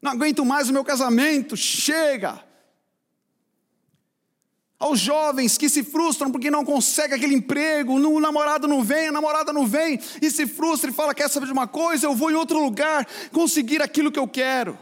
[0.00, 2.42] Não aguento mais o meu casamento, chega.
[4.78, 9.12] Aos jovens que se frustram porque não conseguem aquele emprego, o namorado não vem, a
[9.12, 12.06] namorada não vem, e se frustra e fala: Quer saber de uma coisa?
[12.06, 14.76] Eu vou em outro lugar conseguir aquilo que eu quero.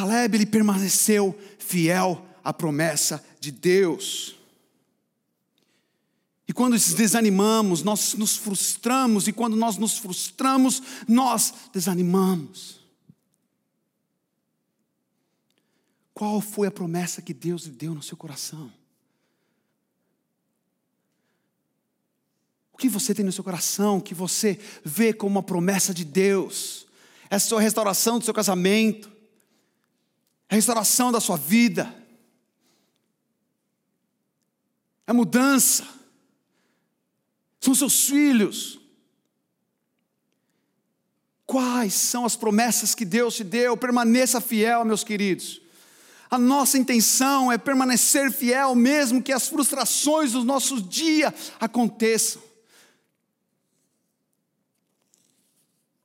[0.00, 4.34] Caleb ele permaneceu fiel à promessa de Deus.
[6.48, 12.80] E quando desanimamos, nós nos frustramos, e quando nós nos frustramos, nós desanimamos.
[16.14, 18.72] Qual foi a promessa que Deus lhe deu no seu coração?
[22.72, 26.86] O que você tem no seu coração que você vê como uma promessa de Deus?
[27.28, 29.19] É a sua restauração do seu casamento,
[30.50, 31.94] a restauração da sua vida,
[35.06, 35.86] é mudança,
[37.60, 38.80] são seus filhos.
[41.46, 43.76] Quais são as promessas que Deus te deu?
[43.76, 45.60] Permaneça fiel, meus queridos.
[46.28, 52.42] A nossa intenção é permanecer fiel, mesmo que as frustrações do nosso dia aconteçam.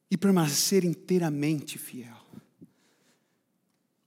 [0.10, 2.15] E permanecer inteiramente fiel.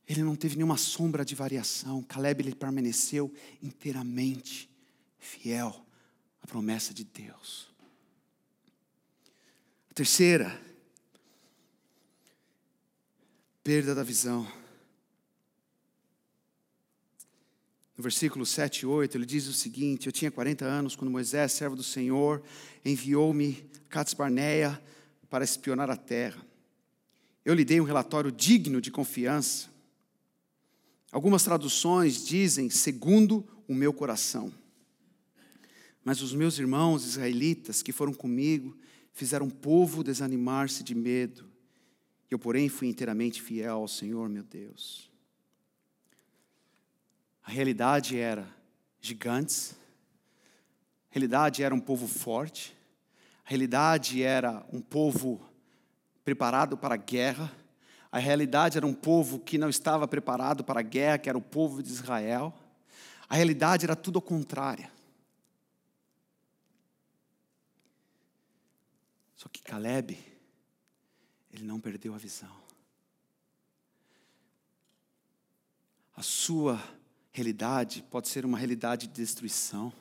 [0.09, 2.03] Ele não teve nenhuma sombra de variação.
[2.03, 4.71] Caleb ele permaneceu inteiramente
[5.19, 5.85] fiel
[6.41, 7.69] à promessa de Deus.
[9.91, 10.59] A terceira,
[13.63, 14.51] perda da visão.
[17.95, 21.53] No versículo 7 e 8, ele diz o seguinte: Eu tinha 40 anos quando Moisés,
[21.53, 22.43] servo do Senhor,
[22.83, 24.83] enviou-me a Cades Barneia
[25.29, 26.41] para espionar a terra.
[27.45, 29.77] Eu lhe dei um relatório digno de confiança
[31.11, 34.53] Algumas traduções dizem segundo o meu coração.
[36.05, 38.77] Mas os meus irmãos israelitas que foram comigo
[39.13, 41.51] fizeram o povo desanimar-se de medo.
[42.31, 45.11] Eu, porém, fui inteiramente fiel ao Senhor, meu Deus.
[47.43, 48.47] A realidade era
[49.01, 49.75] gigantes,
[51.11, 52.77] a realidade era um povo forte,
[53.45, 55.41] a realidade era um povo
[56.23, 57.51] preparado para a guerra,
[58.11, 61.43] a realidade era um povo que não estava preparado para a guerra, que era o
[61.43, 62.55] povo de Israel.
[63.29, 64.89] A realidade era tudo ao contrário.
[69.37, 70.19] Só que Caleb,
[71.53, 72.51] ele não perdeu a visão.
[76.17, 76.83] A sua
[77.31, 79.93] realidade pode ser uma realidade de destruição.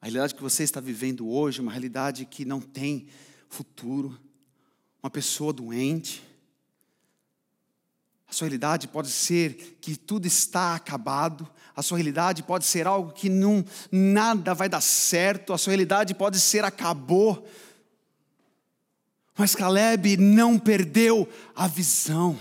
[0.00, 3.06] A realidade que você está vivendo hoje é uma realidade que não tem
[3.48, 4.20] futuro.
[5.02, 6.22] Uma pessoa doente,
[8.32, 13.12] a sua realidade pode ser que tudo está acabado, a sua realidade pode ser algo
[13.12, 17.46] que não nada vai dar certo, a sua realidade pode ser acabou.
[19.36, 22.38] Mas Caleb não perdeu a visão.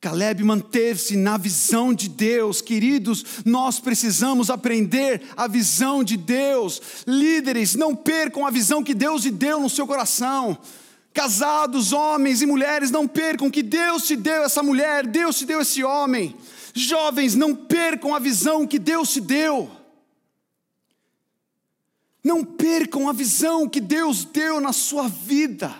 [0.00, 3.42] Caleb manteve-se na visão de Deus, queridos.
[3.44, 6.80] Nós precisamos aprender a visão de Deus.
[7.04, 10.56] Líderes, não percam a visão que Deus lhe deu no seu coração.
[11.12, 15.60] Casados, homens e mulheres, não percam que Deus te deu essa mulher, Deus te deu
[15.60, 16.36] esse homem.
[16.74, 19.70] Jovens, não percam a visão que Deus te deu.
[22.22, 25.74] Não percam a visão que Deus deu na sua vida.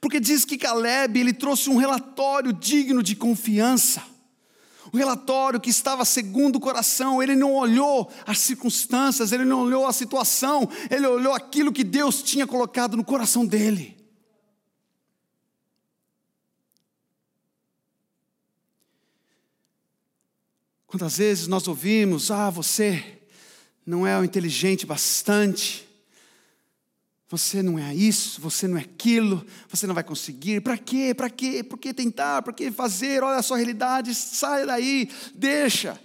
[0.00, 4.02] Porque diz que Caleb, ele trouxe um relatório digno de confiança.
[4.92, 9.86] Um relatório que estava segundo o coração, ele não olhou as circunstâncias, ele não olhou
[9.86, 13.96] a situação, ele olhou aquilo que Deus tinha colocado no coração dele.
[20.86, 23.20] Quantas vezes nós ouvimos, ah, você
[23.84, 25.87] não é o inteligente bastante,
[27.28, 30.62] você não é isso, você não é aquilo, você não vai conseguir.
[30.62, 31.14] Para quê?
[31.14, 31.62] Para quê?
[31.62, 32.42] Por que tentar?
[32.42, 33.22] Por que fazer?
[33.22, 36.00] Olha a sua realidade, sai daí, deixa.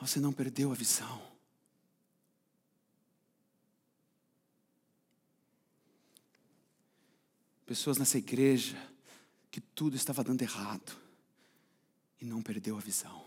[0.00, 1.22] Você não perdeu a visão.
[7.64, 8.76] Pessoas nessa igreja
[9.50, 10.96] que tudo estava dando errado
[12.20, 13.25] e não perdeu a visão.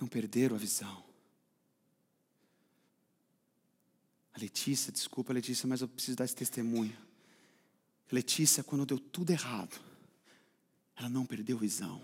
[0.00, 1.04] Não perderam a visão.
[4.34, 6.96] A Letícia, desculpa Letícia, mas eu preciso dar esse testemunho.
[8.10, 9.78] Letícia, quando deu tudo errado,
[10.96, 12.02] ela não perdeu a visão.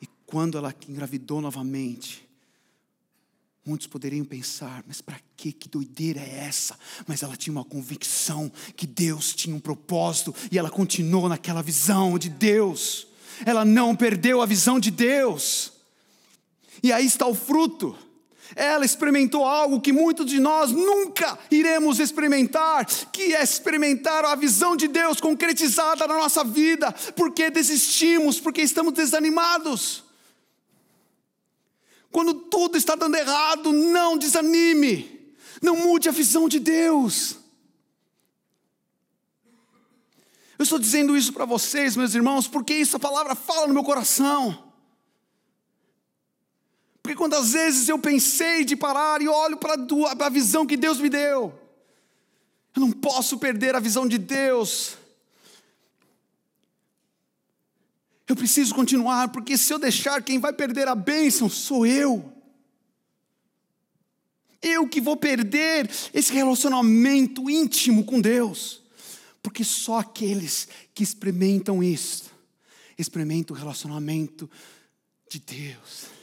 [0.00, 2.28] E quando ela engravidou novamente,
[3.68, 6.74] Muitos poderiam pensar, mas para que que doideira é essa?
[7.06, 12.18] Mas ela tinha uma convicção que Deus tinha um propósito e ela continuou naquela visão
[12.18, 13.06] de Deus.
[13.44, 15.74] Ela não perdeu a visão de Deus.
[16.82, 17.96] E aí está o fruto.
[18.56, 24.74] Ela experimentou algo que muitos de nós nunca iremos experimentar, que é experimentar a visão
[24.74, 30.04] de Deus concretizada na nossa vida, porque desistimos, porque estamos desanimados.
[32.10, 37.36] Quando tudo está dando errado, não desanime, não mude a visão de Deus.
[40.58, 44.67] Eu estou dizendo isso para vocês, meus irmãos, porque essa palavra fala no meu coração.
[47.08, 51.08] Porque quantas vezes eu pensei de parar e olho para a visão que Deus me
[51.08, 51.58] deu.
[52.76, 54.98] Eu não posso perder a visão de Deus.
[58.26, 62.30] Eu preciso continuar, porque se eu deixar, quem vai perder a bênção sou eu.
[64.60, 68.82] Eu que vou perder esse relacionamento íntimo com Deus.
[69.42, 72.30] Porque só aqueles que experimentam isso,
[72.98, 74.50] experimentam o relacionamento
[75.26, 76.17] de Deus.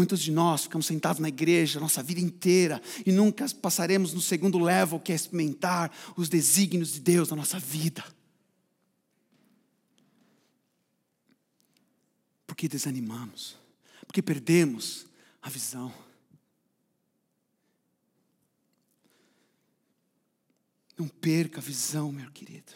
[0.00, 4.58] Muitos de nós ficamos sentados na igreja nossa vida inteira e nunca passaremos no segundo
[4.58, 8.02] level, que é experimentar os desígnios de Deus na nossa vida.
[12.46, 13.58] Porque desanimamos,
[14.06, 15.04] porque perdemos
[15.42, 15.92] a visão.
[20.96, 22.72] Não perca a visão, meu querido.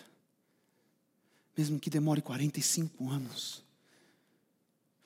[1.57, 3.64] Mesmo que demore 45 anos.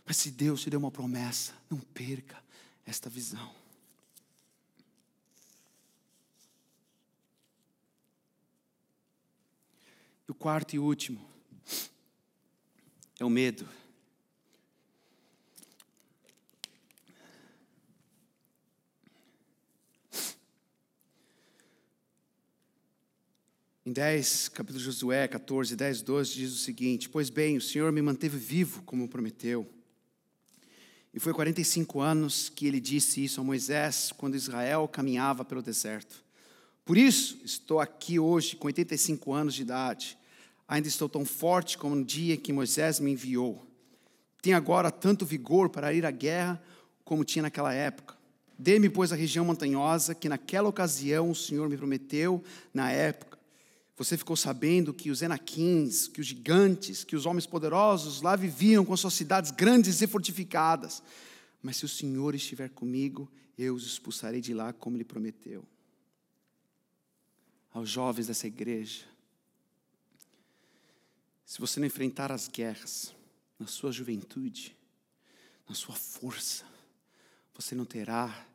[0.08, 2.42] Mas se Deus te deu uma promessa, não perca
[2.86, 3.54] esta visão.
[10.26, 11.20] E o quarto e último
[13.20, 13.68] é o medo.
[23.84, 27.92] Em 10, capítulo de Josué 14, 10, 12, diz o seguinte: Pois bem, o Senhor
[27.92, 29.77] me manteve vivo, como prometeu
[31.18, 36.22] e foi 45 anos que ele disse isso a Moisés, quando Israel caminhava pelo deserto.
[36.84, 40.16] Por isso, estou aqui hoje com 85 anos de idade.
[40.68, 43.66] Ainda estou tão forte como no dia que Moisés me enviou.
[44.40, 46.62] Tenho agora tanto vigor para ir à guerra
[47.04, 48.16] como tinha naquela época.
[48.56, 53.27] Dê-me, pois, a região montanhosa que naquela ocasião o Senhor me prometeu na época
[53.98, 58.84] você ficou sabendo que os enaquins, que os gigantes, que os homens poderosos lá viviam
[58.84, 61.02] com suas cidades grandes e fortificadas.
[61.60, 63.28] Mas se o Senhor estiver comigo,
[63.58, 65.66] eu os expulsarei de lá como ele prometeu.
[67.72, 69.04] Aos jovens dessa igreja,
[71.44, 73.12] se você não enfrentar as guerras
[73.58, 74.76] na sua juventude,
[75.68, 76.64] na sua força,
[77.52, 78.46] você não terá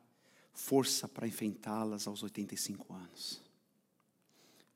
[0.54, 3.43] força para enfrentá-las aos 85 anos.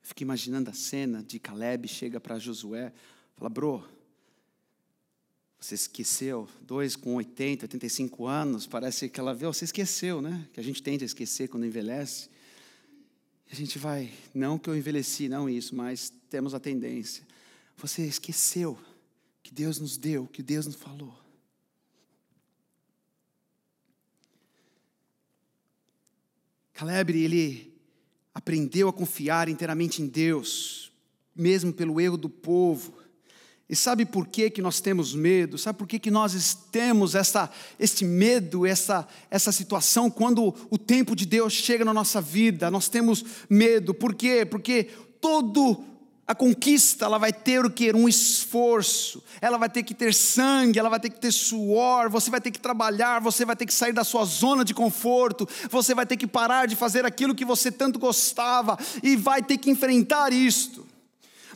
[0.09, 2.91] Fico imaginando a cena de Caleb chega para Josué,
[3.35, 3.87] fala, bro,
[5.59, 10.49] você esqueceu, dois com 80, 85 anos, parece que ela vê, você esqueceu, né?
[10.51, 12.27] Que a gente tende a esquecer quando envelhece.
[13.51, 17.23] A gente vai, não que eu envelheci, não isso, mas temos a tendência.
[17.77, 18.79] Você esqueceu
[19.43, 21.15] que Deus nos deu, que Deus nos falou.
[26.73, 27.68] Caleb, ele
[28.33, 30.91] aprendeu a confiar inteiramente em Deus,
[31.35, 32.93] mesmo pelo erro do povo.
[33.69, 35.57] E sabe por que, que nós temos medo?
[35.57, 41.15] Sabe por que, que nós temos essa, este medo, essa, essa situação quando o tempo
[41.15, 42.71] de Deus chega na nossa vida?
[42.71, 43.93] Nós temos medo.
[43.93, 44.43] Por quê?
[44.43, 44.85] Porque
[45.21, 45.83] todo
[46.29, 47.91] a conquista, ela vai ter o que?
[47.91, 52.29] Um esforço, ela vai ter que ter sangue, ela vai ter que ter suor, você
[52.29, 55.95] vai ter que trabalhar, você vai ter que sair da sua zona de conforto, você
[55.95, 59.71] vai ter que parar de fazer aquilo que você tanto gostava e vai ter que
[59.71, 60.85] enfrentar isto.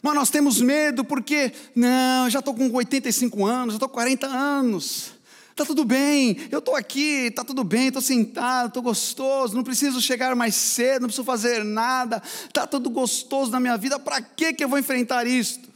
[0.01, 4.26] Mas nós temos medo porque, não, já estou com 85 anos, já estou com 40
[4.26, 5.12] anos.
[5.54, 10.01] Está tudo bem, eu estou aqui, está tudo bem, estou sentado, estou gostoso, não preciso
[10.01, 14.56] chegar mais cedo, não preciso fazer nada, está tudo gostoso na minha vida, para que,
[14.60, 15.72] eu vou enfrentar isto?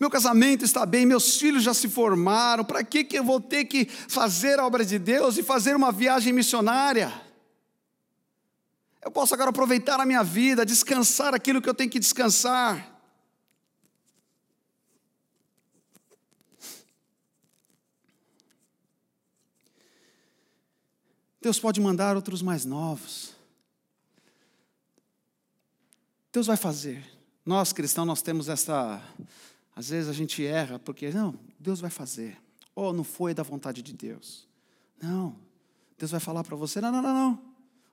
[0.00, 3.84] Meu casamento está bem, meus filhos já se formaram, para que eu vou ter que
[3.84, 7.12] fazer a obra de Deus e fazer uma viagem missionária?
[9.04, 12.97] Eu posso agora aproveitar a minha vida, descansar aquilo que eu tenho que descansar.
[21.40, 23.34] Deus pode mandar outros mais novos.
[26.32, 27.04] Deus vai fazer.
[27.44, 29.02] Nós cristãos, nós temos essa.
[29.74, 32.36] Às vezes a gente erra porque, não, Deus vai fazer.
[32.74, 34.46] Ou oh, não foi da vontade de Deus.
[35.00, 35.36] Não.
[35.96, 37.42] Deus vai falar para você: não, não, não, não.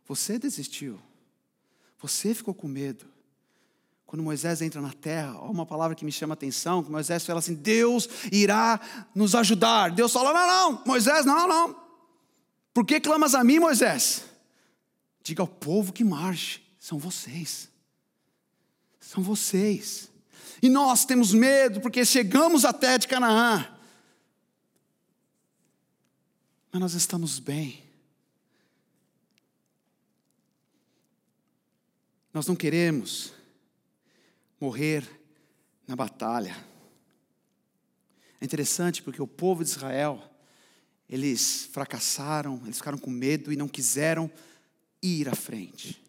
[0.07, 0.99] Você desistiu.
[1.99, 3.05] Você ficou com medo.
[4.05, 7.25] Quando Moisés entra na terra, ó, uma palavra que me chama a atenção, que Moisés
[7.25, 8.79] fala assim: Deus irá
[9.13, 9.91] nos ajudar.
[9.91, 11.84] Deus fala: não, não, Moisés, não, não.
[12.75, 14.25] Por que clamas a mim, Moisés?
[15.23, 17.69] Diga ao povo que marche, são vocês.
[18.99, 20.11] São vocês.
[20.61, 23.65] E nós temos medo porque chegamos até de Canaã.
[26.69, 27.81] Mas nós estamos bem.
[32.33, 33.31] Nós não queremos
[34.59, 35.09] morrer
[35.87, 36.57] na batalha.
[38.41, 40.34] É interessante porque o povo de Israel
[41.09, 44.31] eles fracassaram, eles ficaram com medo e não quiseram
[45.01, 46.01] ir à frente.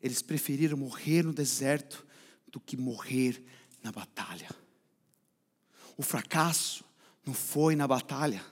[0.00, 2.06] Eles preferiram morrer no deserto
[2.48, 3.42] do que morrer
[3.82, 4.50] na batalha.
[5.96, 6.84] O fracasso
[7.24, 8.44] não foi na batalha,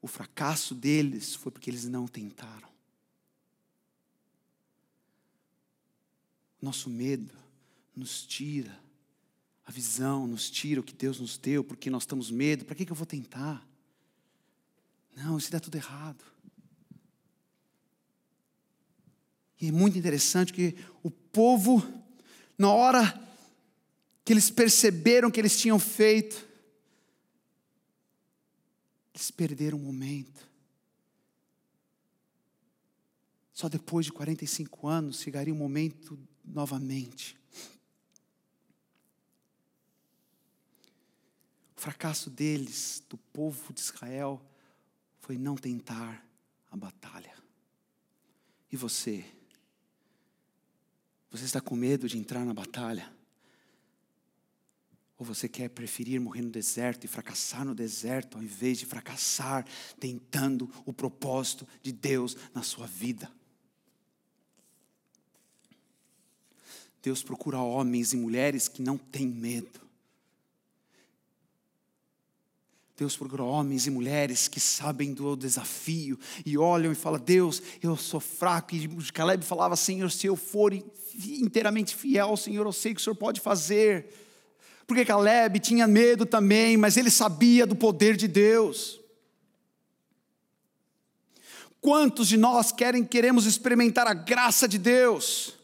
[0.00, 2.68] o fracasso deles foi porque eles não tentaram.
[6.60, 7.34] Nosso medo
[7.94, 8.76] nos tira
[9.64, 12.64] a visão, nos tira o que Deus nos deu, porque nós estamos medo.
[12.64, 13.66] Para que, que eu vou tentar?
[15.18, 16.24] Não, isso dá tudo errado.
[19.60, 21.82] E é muito interessante que o povo,
[22.56, 23.02] na hora
[24.24, 26.46] que eles perceberam que eles tinham feito,
[29.12, 30.48] eles perderam o momento.
[33.52, 37.36] Só depois de 45 anos chegaria o momento novamente.
[41.76, 44.40] O fracasso deles, do povo de Israel,
[45.28, 46.26] foi não tentar
[46.70, 47.34] a batalha.
[48.72, 49.22] E você?
[51.30, 53.12] Você está com medo de entrar na batalha?
[55.18, 59.66] Ou você quer preferir morrer no deserto e fracassar no deserto, ao invés de fracassar
[60.00, 63.30] tentando o propósito de Deus na sua vida?
[67.02, 69.78] Deus procura homens e mulheres que não têm medo,
[72.98, 77.96] Deus procura homens e mulheres que sabem do desafio e olham e falam: Deus, eu
[77.96, 78.74] sou fraco.
[78.74, 83.14] E Caleb falava: Senhor, se eu for inteiramente fiel, Senhor, eu sei que o Senhor
[83.14, 84.12] pode fazer.
[84.84, 88.98] Porque Caleb tinha medo também, mas ele sabia do poder de Deus.
[91.80, 95.54] Quantos de nós querem queremos experimentar a graça de Deus?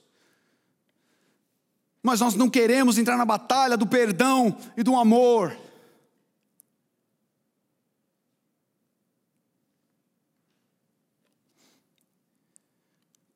[2.01, 5.64] Mas nós não queremos entrar na batalha do perdão e do amor.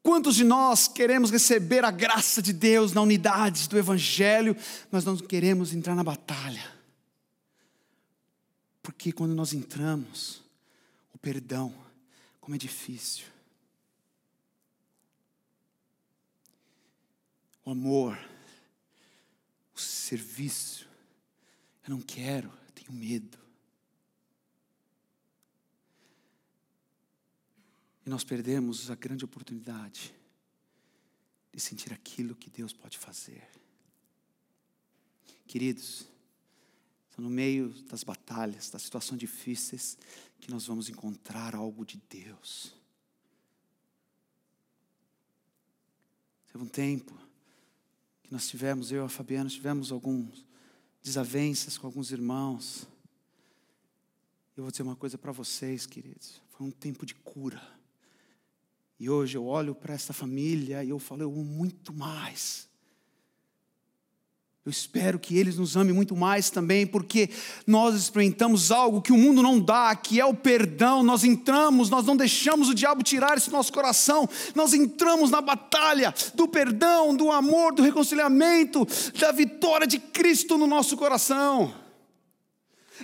[0.09, 4.57] Quantos de nós queremos receber a graça de Deus na unidade do Evangelho,
[4.91, 6.65] mas não queremos entrar na batalha?
[8.83, 10.43] Porque quando nós entramos,
[11.13, 11.75] o perdão,
[12.41, 13.27] como é difícil.
[17.63, 18.19] O amor,
[19.75, 20.89] o serviço,
[21.87, 23.39] eu não quero, eu tenho medo.
[28.09, 30.15] E nós perdemos a grande oportunidade
[31.53, 33.47] de sentir aquilo que Deus pode fazer.
[35.47, 36.09] Queridos,
[37.11, 39.99] são no meio das batalhas, das situações difíceis,
[40.41, 42.73] que nós vamos encontrar algo de Deus.
[46.51, 47.13] Teve um tempo
[48.23, 50.47] que nós tivemos, eu e a Fabiana, tivemos alguns
[51.03, 52.89] desavenças com alguns irmãos.
[54.57, 56.41] Eu vou dizer uma coisa para vocês, queridos.
[56.49, 57.77] Foi um tempo de cura.
[59.01, 62.69] E hoje eu olho para essa família e eu falo, eu amo muito mais.
[64.69, 67.31] Eu espero que eles nos amem muito mais também, porque
[67.67, 71.03] nós experimentamos algo que o mundo não dá, que é o perdão.
[71.03, 74.29] Nós entramos, nós não deixamos o diabo tirar isso do nosso coração.
[74.55, 78.87] Nós entramos na batalha do perdão, do amor, do reconciliamento,
[79.19, 81.73] da vitória de Cristo no nosso coração.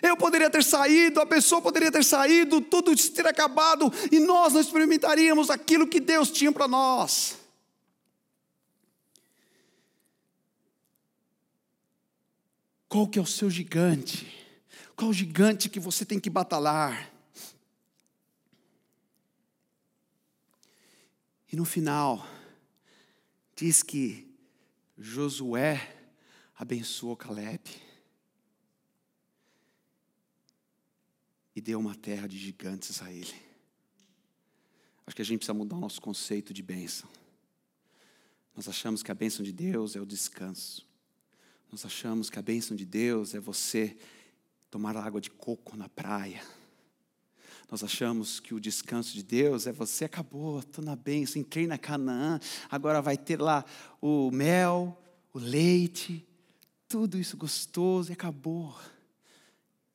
[0.03, 4.61] Eu poderia ter saído, a pessoa poderia ter saído, tudo ter acabado e nós não
[4.61, 7.39] experimentaríamos aquilo que Deus tinha para nós.
[12.89, 14.33] Qual que é o seu gigante?
[14.95, 17.11] Qual o gigante que você tem que batalhar?
[21.53, 22.27] E no final,
[23.57, 24.33] diz que
[24.97, 25.95] Josué
[26.57, 27.61] abençoou Caleb
[31.55, 33.35] e deu uma terra de gigantes a ele.
[35.07, 37.09] Acho que a gente precisa mudar o nosso conceito de bênção.
[38.57, 40.87] Nós achamos que a bênção de Deus é o descanso.
[41.71, 43.97] Nós achamos que a bênção de Deus é você
[44.71, 46.43] tomar água de coco na praia.
[47.71, 51.79] Nós achamos que o descanso de Deus é você acabou, estou na bênção, entrei na
[51.79, 52.39] Canaã,
[52.71, 53.65] agora vai ter lá
[54.01, 55.01] o mel,
[55.33, 56.27] o leite,
[56.89, 58.77] tudo isso gostoso e acabou.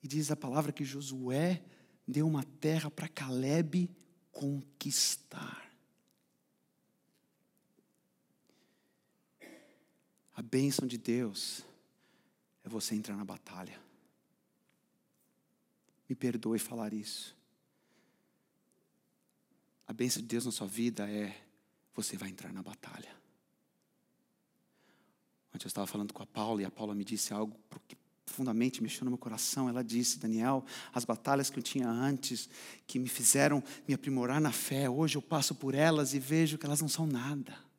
[0.02, 1.64] E diz a palavra que Josué
[2.08, 3.89] deu uma terra para Caleb
[4.32, 5.70] conquistar.
[10.34, 11.66] A bênção de Deus
[12.64, 13.80] é você entrar na batalha.
[16.08, 17.38] Me perdoe falar isso.
[19.86, 21.45] A bênção de Deus na sua vida é
[21.93, 23.14] você vai entrar na batalha.
[25.54, 27.97] Ontem eu estava falando com a Paula e a Paula me disse algo que
[28.30, 29.67] profundamente mexeu no meu coração.
[29.67, 30.63] Ela disse: Daniel,
[30.93, 32.47] as batalhas que eu tinha antes,
[32.86, 36.65] que me fizeram me aprimorar na fé, hoje eu passo por elas e vejo que
[36.65, 37.69] elas não são nada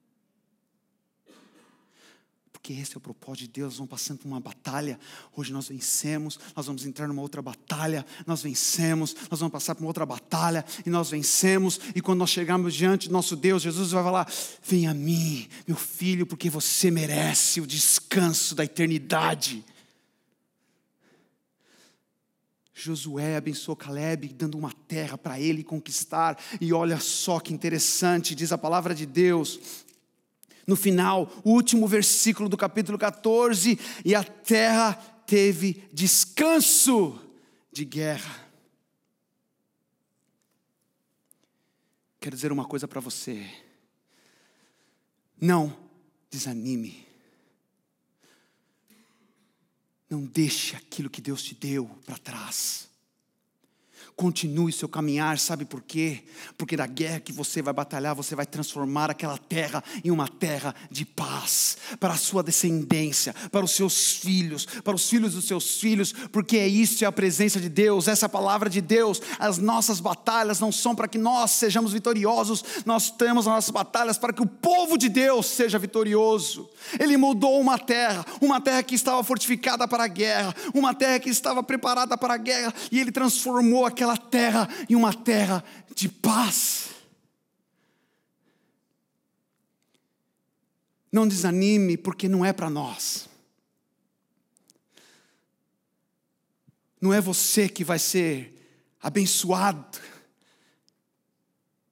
[2.70, 3.72] porque esse é o propósito de Deus.
[3.72, 5.00] Nós vamos passando por uma batalha.
[5.34, 8.04] Hoje nós vencemos, nós vamos entrar numa outra batalha.
[8.26, 11.80] Nós vencemos, nós vamos passar por uma outra batalha e nós vencemos.
[11.94, 14.30] E quando nós chegarmos diante do nosso Deus, Jesus vai falar:
[14.62, 19.64] Vem a mim, meu filho, porque você merece o descanso da eternidade.
[22.82, 26.38] Josué abençoou Caleb, dando uma terra para ele conquistar.
[26.60, 29.86] E olha só que interessante, diz a palavra de Deus
[30.70, 34.94] no final, o último versículo do capítulo 14: e a terra
[35.26, 37.20] teve descanso
[37.72, 38.48] de guerra.
[42.20, 43.44] Quero dizer uma coisa para você.
[45.40, 45.76] Não
[46.30, 47.09] desanime.
[50.10, 52.89] Não deixe aquilo que Deus te deu para trás.
[54.20, 56.20] Continue seu caminhar, sabe por quê?
[56.58, 60.74] Porque da guerra que você vai batalhar, você vai transformar aquela terra em uma terra
[60.90, 65.80] de paz para a sua descendência, para os seus filhos, para os filhos dos seus
[65.80, 69.22] filhos, porque é isso é a presença de Deus, essa é a palavra de Deus.
[69.38, 74.18] As nossas batalhas não são para que nós sejamos vitoriosos, nós temos as nossas batalhas
[74.18, 76.68] para que o povo de Deus seja vitorioso.
[76.98, 81.30] Ele mudou uma terra, uma terra que estava fortificada para a guerra, uma terra que
[81.30, 86.08] estava preparada para a guerra, e ele transformou aquela aquela terra em uma terra de
[86.08, 86.90] paz.
[91.12, 93.28] Não desanime, porque não é para nós.
[97.00, 98.56] Não é você que vai ser
[99.00, 99.98] abençoado.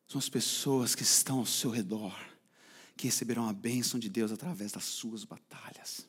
[0.07, 2.17] São as pessoas que estão ao seu redor,
[2.97, 6.07] que receberão a bênção de Deus através das suas batalhas.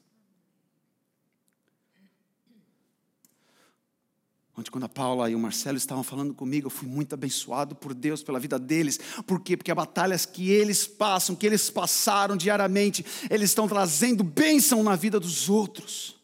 [4.59, 7.93] Ontem, quando a Paula e o Marcelo estavam falando comigo, eu fui muito abençoado por
[7.93, 8.99] Deus, pela vida deles.
[9.25, 9.55] Por quê?
[9.55, 14.97] Porque as batalhas que eles passam, que eles passaram diariamente, eles estão trazendo bênção na
[14.97, 16.17] vida dos outros.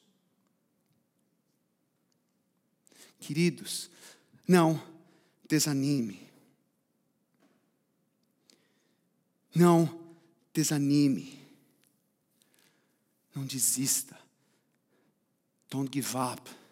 [3.22, 3.90] Queridos,
[4.46, 4.84] não
[5.48, 6.28] desanime.
[9.56, 9.98] Não
[10.54, 11.40] desanime.
[13.34, 14.20] Não desista.
[15.70, 16.65] Don't give up.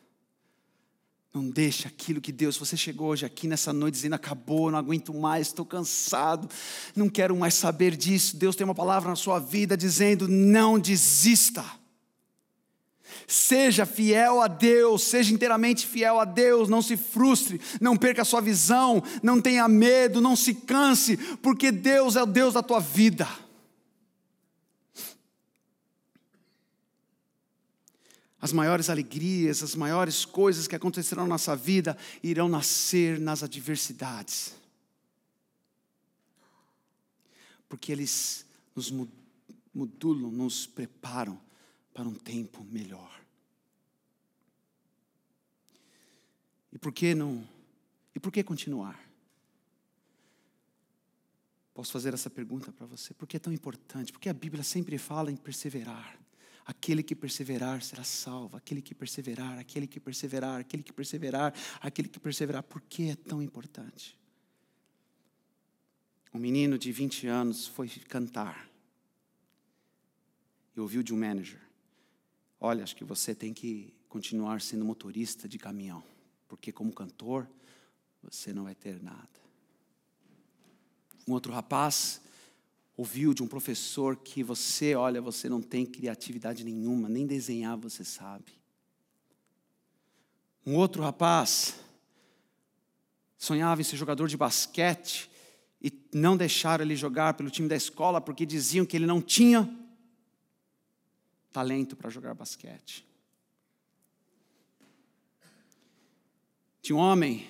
[1.34, 5.12] Não deixe aquilo que Deus, você chegou hoje aqui nessa noite dizendo: acabou, não aguento
[5.12, 6.48] mais, estou cansado,
[6.96, 8.38] não quero mais saber disso.
[8.38, 11.66] Deus tem uma palavra na sua vida dizendo: não desista.
[13.28, 18.26] Seja fiel a Deus, seja inteiramente fiel a Deus, não se frustre, não perca a
[18.26, 22.80] sua visão, não tenha medo, não se canse, porque Deus é o Deus da tua
[22.80, 23.28] vida.
[28.44, 34.54] As maiores alegrias, as maiores coisas que acontecerão na nossa vida irão nascer nas adversidades.
[37.70, 38.92] Porque eles nos
[39.74, 41.40] modulam, nos preparam
[41.94, 43.18] para um tempo melhor.
[46.74, 47.48] E por que não?
[48.14, 49.00] E por que continuar?
[51.74, 53.14] Posso fazer essa pergunta para você?
[53.14, 54.12] Por que é tão importante?
[54.12, 56.23] Porque a Bíblia sempre fala em perseverar.
[56.66, 58.56] Aquele que perseverar será salvo.
[58.58, 62.64] Aquele que perseverar, aquele que perseverar, aquele que perseverar, aquele que perseverar.
[62.64, 64.18] Por que é tão importante?
[66.34, 68.70] Um menino de 20 anos foi cantar
[70.76, 71.62] e ouviu de um manager:
[72.60, 76.04] Olha, acho que você tem que continuar sendo motorista de caminhão,
[76.48, 77.48] porque como cantor
[78.22, 79.30] você não vai ter nada.
[81.28, 82.22] Um outro rapaz
[82.96, 88.04] ouviu de um professor que você, olha, você não tem criatividade nenhuma, nem desenhar você
[88.04, 88.52] sabe.
[90.66, 91.80] Um outro rapaz
[93.38, 95.30] sonhava em ser jogador de basquete
[95.82, 99.70] e não deixaram ele jogar pelo time da escola porque diziam que ele não tinha
[101.52, 103.06] talento para jogar basquete.
[106.82, 107.50] Tinha um homem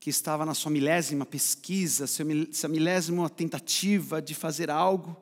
[0.00, 5.16] que estava na sua milésima pesquisa, sua milésima tentativa de fazer algo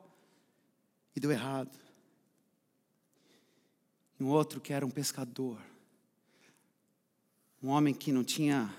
[1.15, 1.77] e deu errado.
[4.19, 5.59] Um outro que era um pescador,
[7.61, 8.73] um homem que não tinha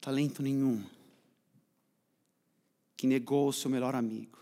[0.00, 0.84] talento nenhum,
[2.96, 4.38] que negou o seu melhor amigo.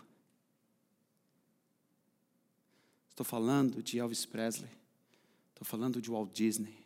[3.09, 4.71] Estou falando de Elvis Presley,
[5.49, 6.77] estou falando de Walt Disney,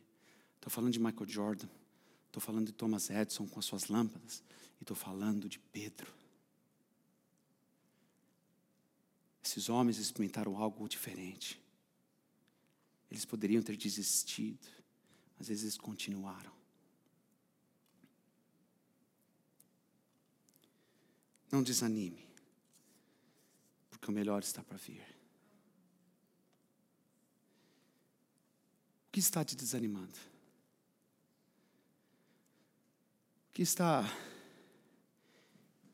[0.56, 1.70] estou falando de Michael Jordan.
[2.34, 4.42] Estou falando de Thomas Edison com as suas lâmpadas.
[4.80, 6.12] E estou falando de Pedro.
[9.44, 11.62] Esses homens experimentaram algo diferente.
[13.12, 14.68] Eles poderiam ter desistido,
[15.38, 16.52] mas eles continuaram.
[21.52, 22.28] Não desanime,
[23.92, 25.04] porque o melhor está para vir.
[29.08, 30.33] O que está te desanimando?
[33.54, 34.04] Que está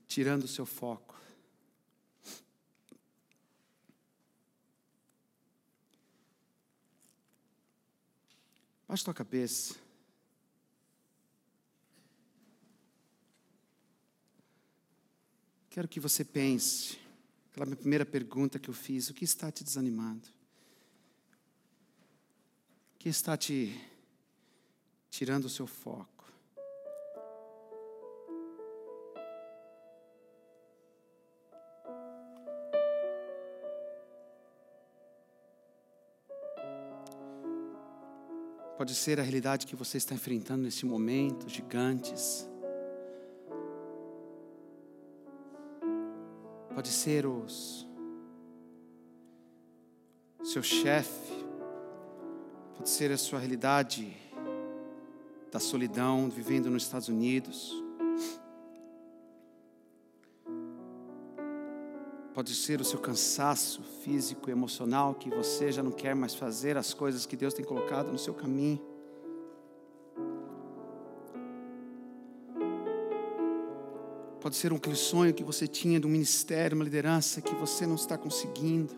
[0.08, 1.20] tirando o seu foco.
[8.88, 9.76] Baixe tua cabeça.
[15.70, 16.98] Quero que você pense,
[17.52, 20.28] aquela minha primeira pergunta que eu fiz: o que está te desanimando?
[22.96, 23.80] O que está te
[25.12, 26.19] tirando o seu foco?
[38.80, 42.50] Pode ser a realidade que você está enfrentando nesse momento, gigantes.
[46.74, 47.86] Pode ser os
[50.46, 51.46] seu chefe.
[52.78, 54.16] Pode ser a sua realidade
[55.52, 57.74] da solidão, vivendo nos Estados Unidos.
[62.40, 66.78] Pode ser o seu cansaço físico e emocional que você já não quer mais fazer
[66.78, 68.82] as coisas que Deus tem colocado no seu caminho.
[74.40, 77.96] Pode ser um sonho que você tinha de um ministério, uma liderança que você não
[77.96, 78.96] está conseguindo.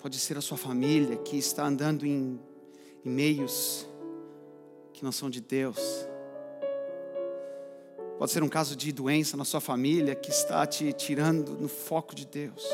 [0.00, 2.40] Pode ser a sua família que está andando em,
[3.04, 3.86] em meios
[4.94, 6.08] que não são de Deus.
[8.18, 12.14] Pode ser um caso de doença na sua família que está te tirando no foco
[12.14, 12.64] de Deus.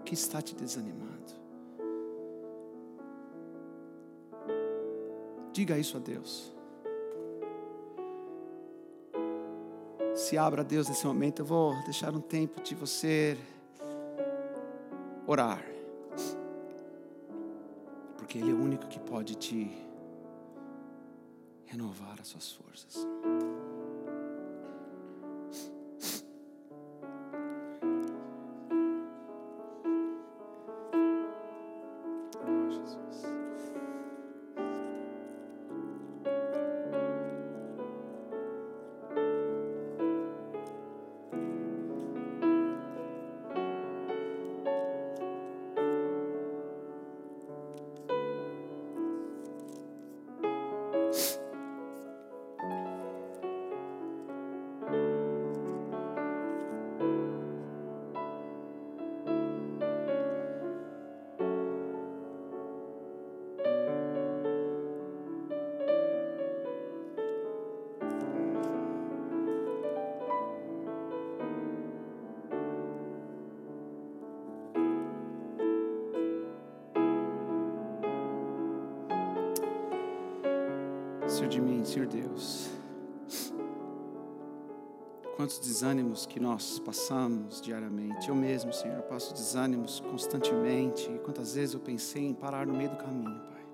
[0.00, 1.14] O que está te desanimando?
[5.50, 6.52] Diga isso a Deus.
[10.14, 11.40] Se abra a Deus nesse momento.
[11.40, 13.38] Eu vou deixar um tempo de você
[15.26, 15.64] orar.
[18.18, 19.83] Porque Ele é o único que pode te
[21.74, 23.04] renovar as suas forças.
[85.84, 88.30] Desânimos que nós passamos diariamente.
[88.30, 91.06] Eu mesmo, Senhor, passo desânimos constantemente.
[91.22, 93.66] Quantas vezes eu pensei em parar no meio do caminho, Pai.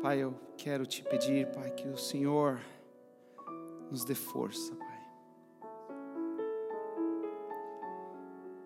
[0.00, 2.58] Pai, eu quero te pedir, Pai, que o Senhor
[3.90, 5.02] nos dê força, Pai.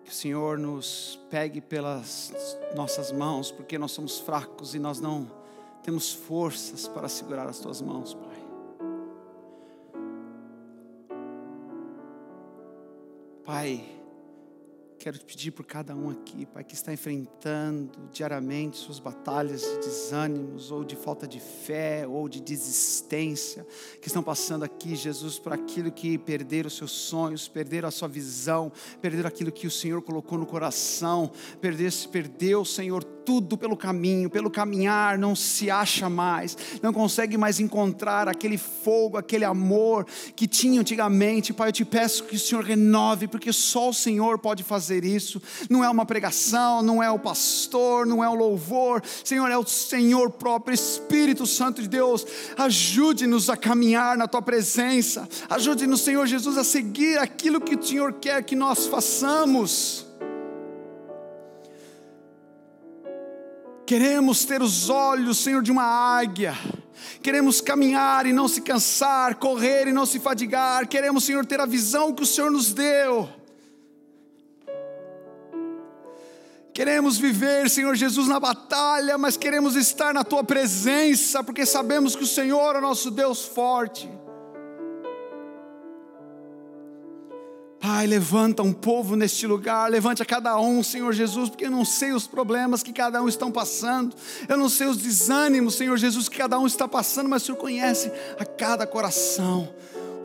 [0.05, 5.29] Que o Senhor nos pegue pelas nossas mãos, porque nós somos fracos e nós não
[5.83, 8.26] temos forças para segurar as tuas mãos, Pai.
[13.59, 13.83] Pai,
[14.99, 19.77] quero te pedir por cada um aqui, Pai, que está enfrentando diariamente suas batalhas de
[19.79, 23.65] desânimos, ou de falta de fé, ou de desistência,
[23.99, 28.07] que estão passando aqui, Jesus, por aquilo que perderam os seus sonhos, perderam a sua
[28.07, 34.29] visão, perderam aquilo que o Senhor colocou no coração, perdeu, perdeu, Senhor, tudo pelo caminho,
[34.29, 40.47] pelo caminhar, não se acha mais, não consegue mais encontrar aquele fogo, aquele amor que
[40.47, 41.51] tinha antigamente.
[41.51, 45.41] Pai, eu te peço que o Senhor renove, porque só o Senhor pode fazer isso.
[45.69, 49.67] Não é uma pregação, não é o pastor, não é o louvor, Senhor, é o
[49.67, 52.25] Senhor próprio, Espírito Santo de Deus.
[52.57, 58.13] Ajude-nos a caminhar na tua presença, ajude-nos, Senhor Jesus, a seguir aquilo que o Senhor
[58.13, 60.06] quer que nós façamos.
[63.87, 66.53] Queremos ter os olhos, Senhor, de uma águia.
[67.23, 70.85] Queremos caminhar e não se cansar, correr e não se fadigar.
[70.89, 73.29] Queremos, Senhor, ter a visão que o Senhor nos deu.
[76.73, 82.23] Queremos viver, Senhor Jesus, na batalha, mas queremos estar na tua presença, porque sabemos que
[82.25, 84.09] o Senhor é o nosso Deus forte.
[87.87, 91.85] Pai, levanta um povo neste lugar, levante a cada um, Senhor Jesus, porque eu não
[91.85, 94.13] sei os problemas que cada um estão passando,
[94.49, 97.57] eu não sei os desânimos, Senhor Jesus, que cada um está passando, mas o Senhor
[97.57, 99.69] conhece a cada coração.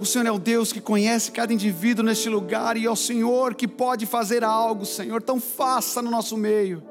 [0.00, 3.54] O Senhor é o Deus que conhece cada indivíduo neste lugar e é o Senhor
[3.54, 6.82] que pode fazer algo, Senhor, então faça no nosso meio.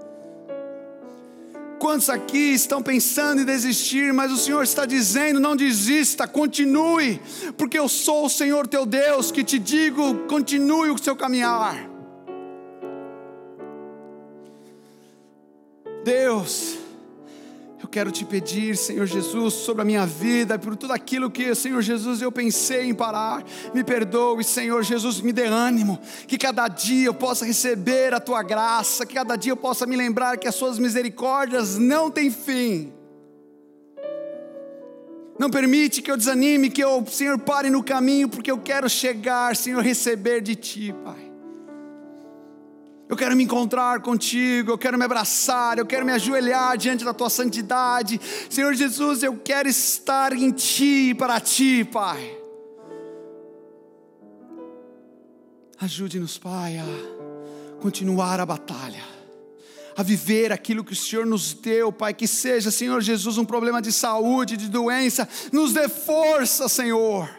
[1.81, 7.19] Quantos aqui estão pensando em desistir, mas o Senhor está dizendo: não desista, continue,
[7.57, 11.89] porque eu sou o Senhor teu Deus que te digo: continue o seu caminhar.
[16.05, 16.80] Deus, eu
[17.91, 22.21] quero te pedir, Senhor Jesus, sobre a minha vida, por tudo aquilo que, Senhor Jesus,
[22.21, 23.43] eu pensei em parar.
[23.73, 28.41] Me perdoe, Senhor Jesus, me dê ânimo, que cada dia eu possa receber a tua
[28.41, 32.93] graça, que cada dia eu possa me lembrar que as suas misericórdias não têm fim.
[35.37, 39.55] Não permite que eu desanime, que eu, Senhor, pare no caminho, porque eu quero chegar,
[39.55, 41.30] Senhor, receber de ti, Pai.
[43.11, 47.13] Eu quero me encontrar contigo, eu quero me abraçar, eu quero me ajoelhar diante da
[47.13, 48.17] tua santidade.
[48.49, 52.37] Senhor Jesus, eu quero estar em ti e para ti, Pai.
[55.77, 56.85] Ajude-nos, Pai, a
[57.81, 59.03] continuar a batalha,
[59.97, 62.13] a viver aquilo que o Senhor nos deu, Pai.
[62.13, 67.29] Que seja, Senhor Jesus, um problema de saúde, de doença, nos dê força, Senhor.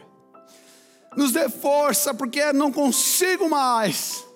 [1.16, 4.30] Nos dê força, porque não consigo mais.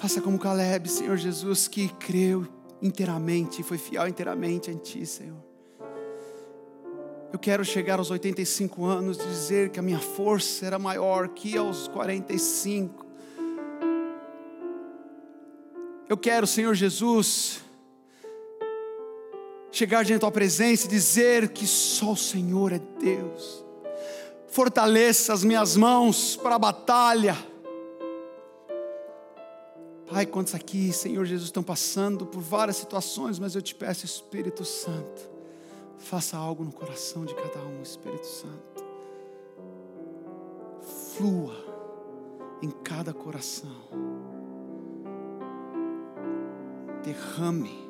[0.00, 2.48] Faça como Caleb, Senhor Jesus, que creu
[2.80, 5.36] inteiramente, foi fiel inteiramente em Ti, Senhor.
[7.30, 11.54] Eu quero chegar aos 85 anos e dizer que a minha força era maior que
[11.54, 13.04] aos 45.
[16.08, 17.60] Eu quero, Senhor Jesus,
[19.70, 23.62] chegar diante da tua presença e dizer que só o Senhor é Deus.
[24.48, 27.49] Fortaleça as minhas mãos para a batalha
[30.10, 34.64] Pai, quantos aqui, Senhor Jesus, estão passando por várias situações, mas eu te peço, Espírito
[34.64, 35.30] Santo,
[35.98, 38.84] faça algo no coração de cada um, Espírito Santo.
[41.14, 41.54] Flua
[42.60, 43.70] em cada coração.
[47.04, 47.88] Derrame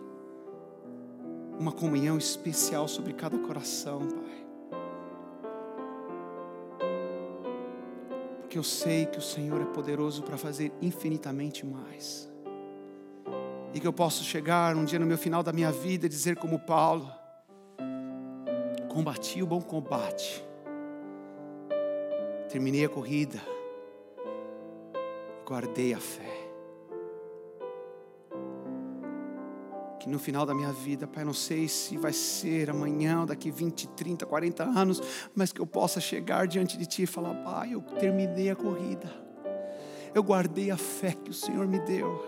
[1.58, 4.49] uma comunhão especial sobre cada coração, Pai.
[8.50, 12.28] Porque eu sei que o Senhor é poderoso para fazer infinitamente mais.
[13.72, 16.34] E que eu posso chegar um dia no meu final da minha vida e dizer,
[16.34, 17.08] como Paulo:
[18.88, 20.44] combati o bom combate,
[22.48, 23.40] terminei a corrida,
[25.46, 26.39] guardei a fé.
[30.00, 33.86] Que no final da minha vida, Pai, não sei se vai ser amanhã, daqui 20,
[33.88, 35.00] 30, 40 anos,
[35.34, 39.12] mas que eu possa chegar diante de Ti e falar: Pai, eu terminei a corrida,
[40.14, 42.24] eu guardei a fé que o Senhor me deu.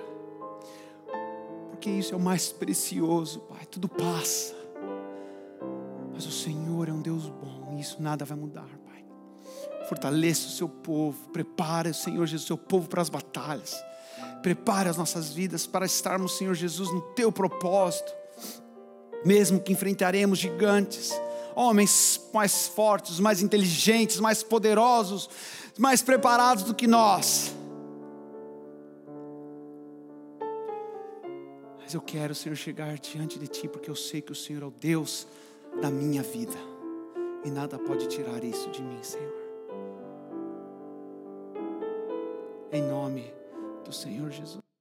[1.70, 3.64] porque isso é o mais precioso, Pai.
[3.64, 4.54] Tudo passa.
[6.12, 9.02] Mas o Senhor é um Deus bom e isso nada vai mudar, Pai.
[9.88, 13.82] Fortaleça o seu povo, prepare o Senhor Jesus, o seu povo para as batalhas.
[14.42, 18.12] Prepare as nossas vidas para estarmos, Senhor Jesus, no teu propósito.
[19.24, 21.12] Mesmo que enfrentaremos gigantes,
[21.54, 25.30] homens mais fortes, mais inteligentes, mais poderosos,
[25.78, 27.54] mais preparados do que nós.
[31.80, 34.66] Mas eu quero, Senhor, chegar diante de Ti, porque eu sei que o Senhor é
[34.66, 35.24] o Deus
[35.80, 36.58] da minha vida,
[37.44, 39.32] e nada pode tirar isso de mim, Senhor.
[42.72, 43.41] Em nome
[43.84, 44.71] do Senhor Jesus.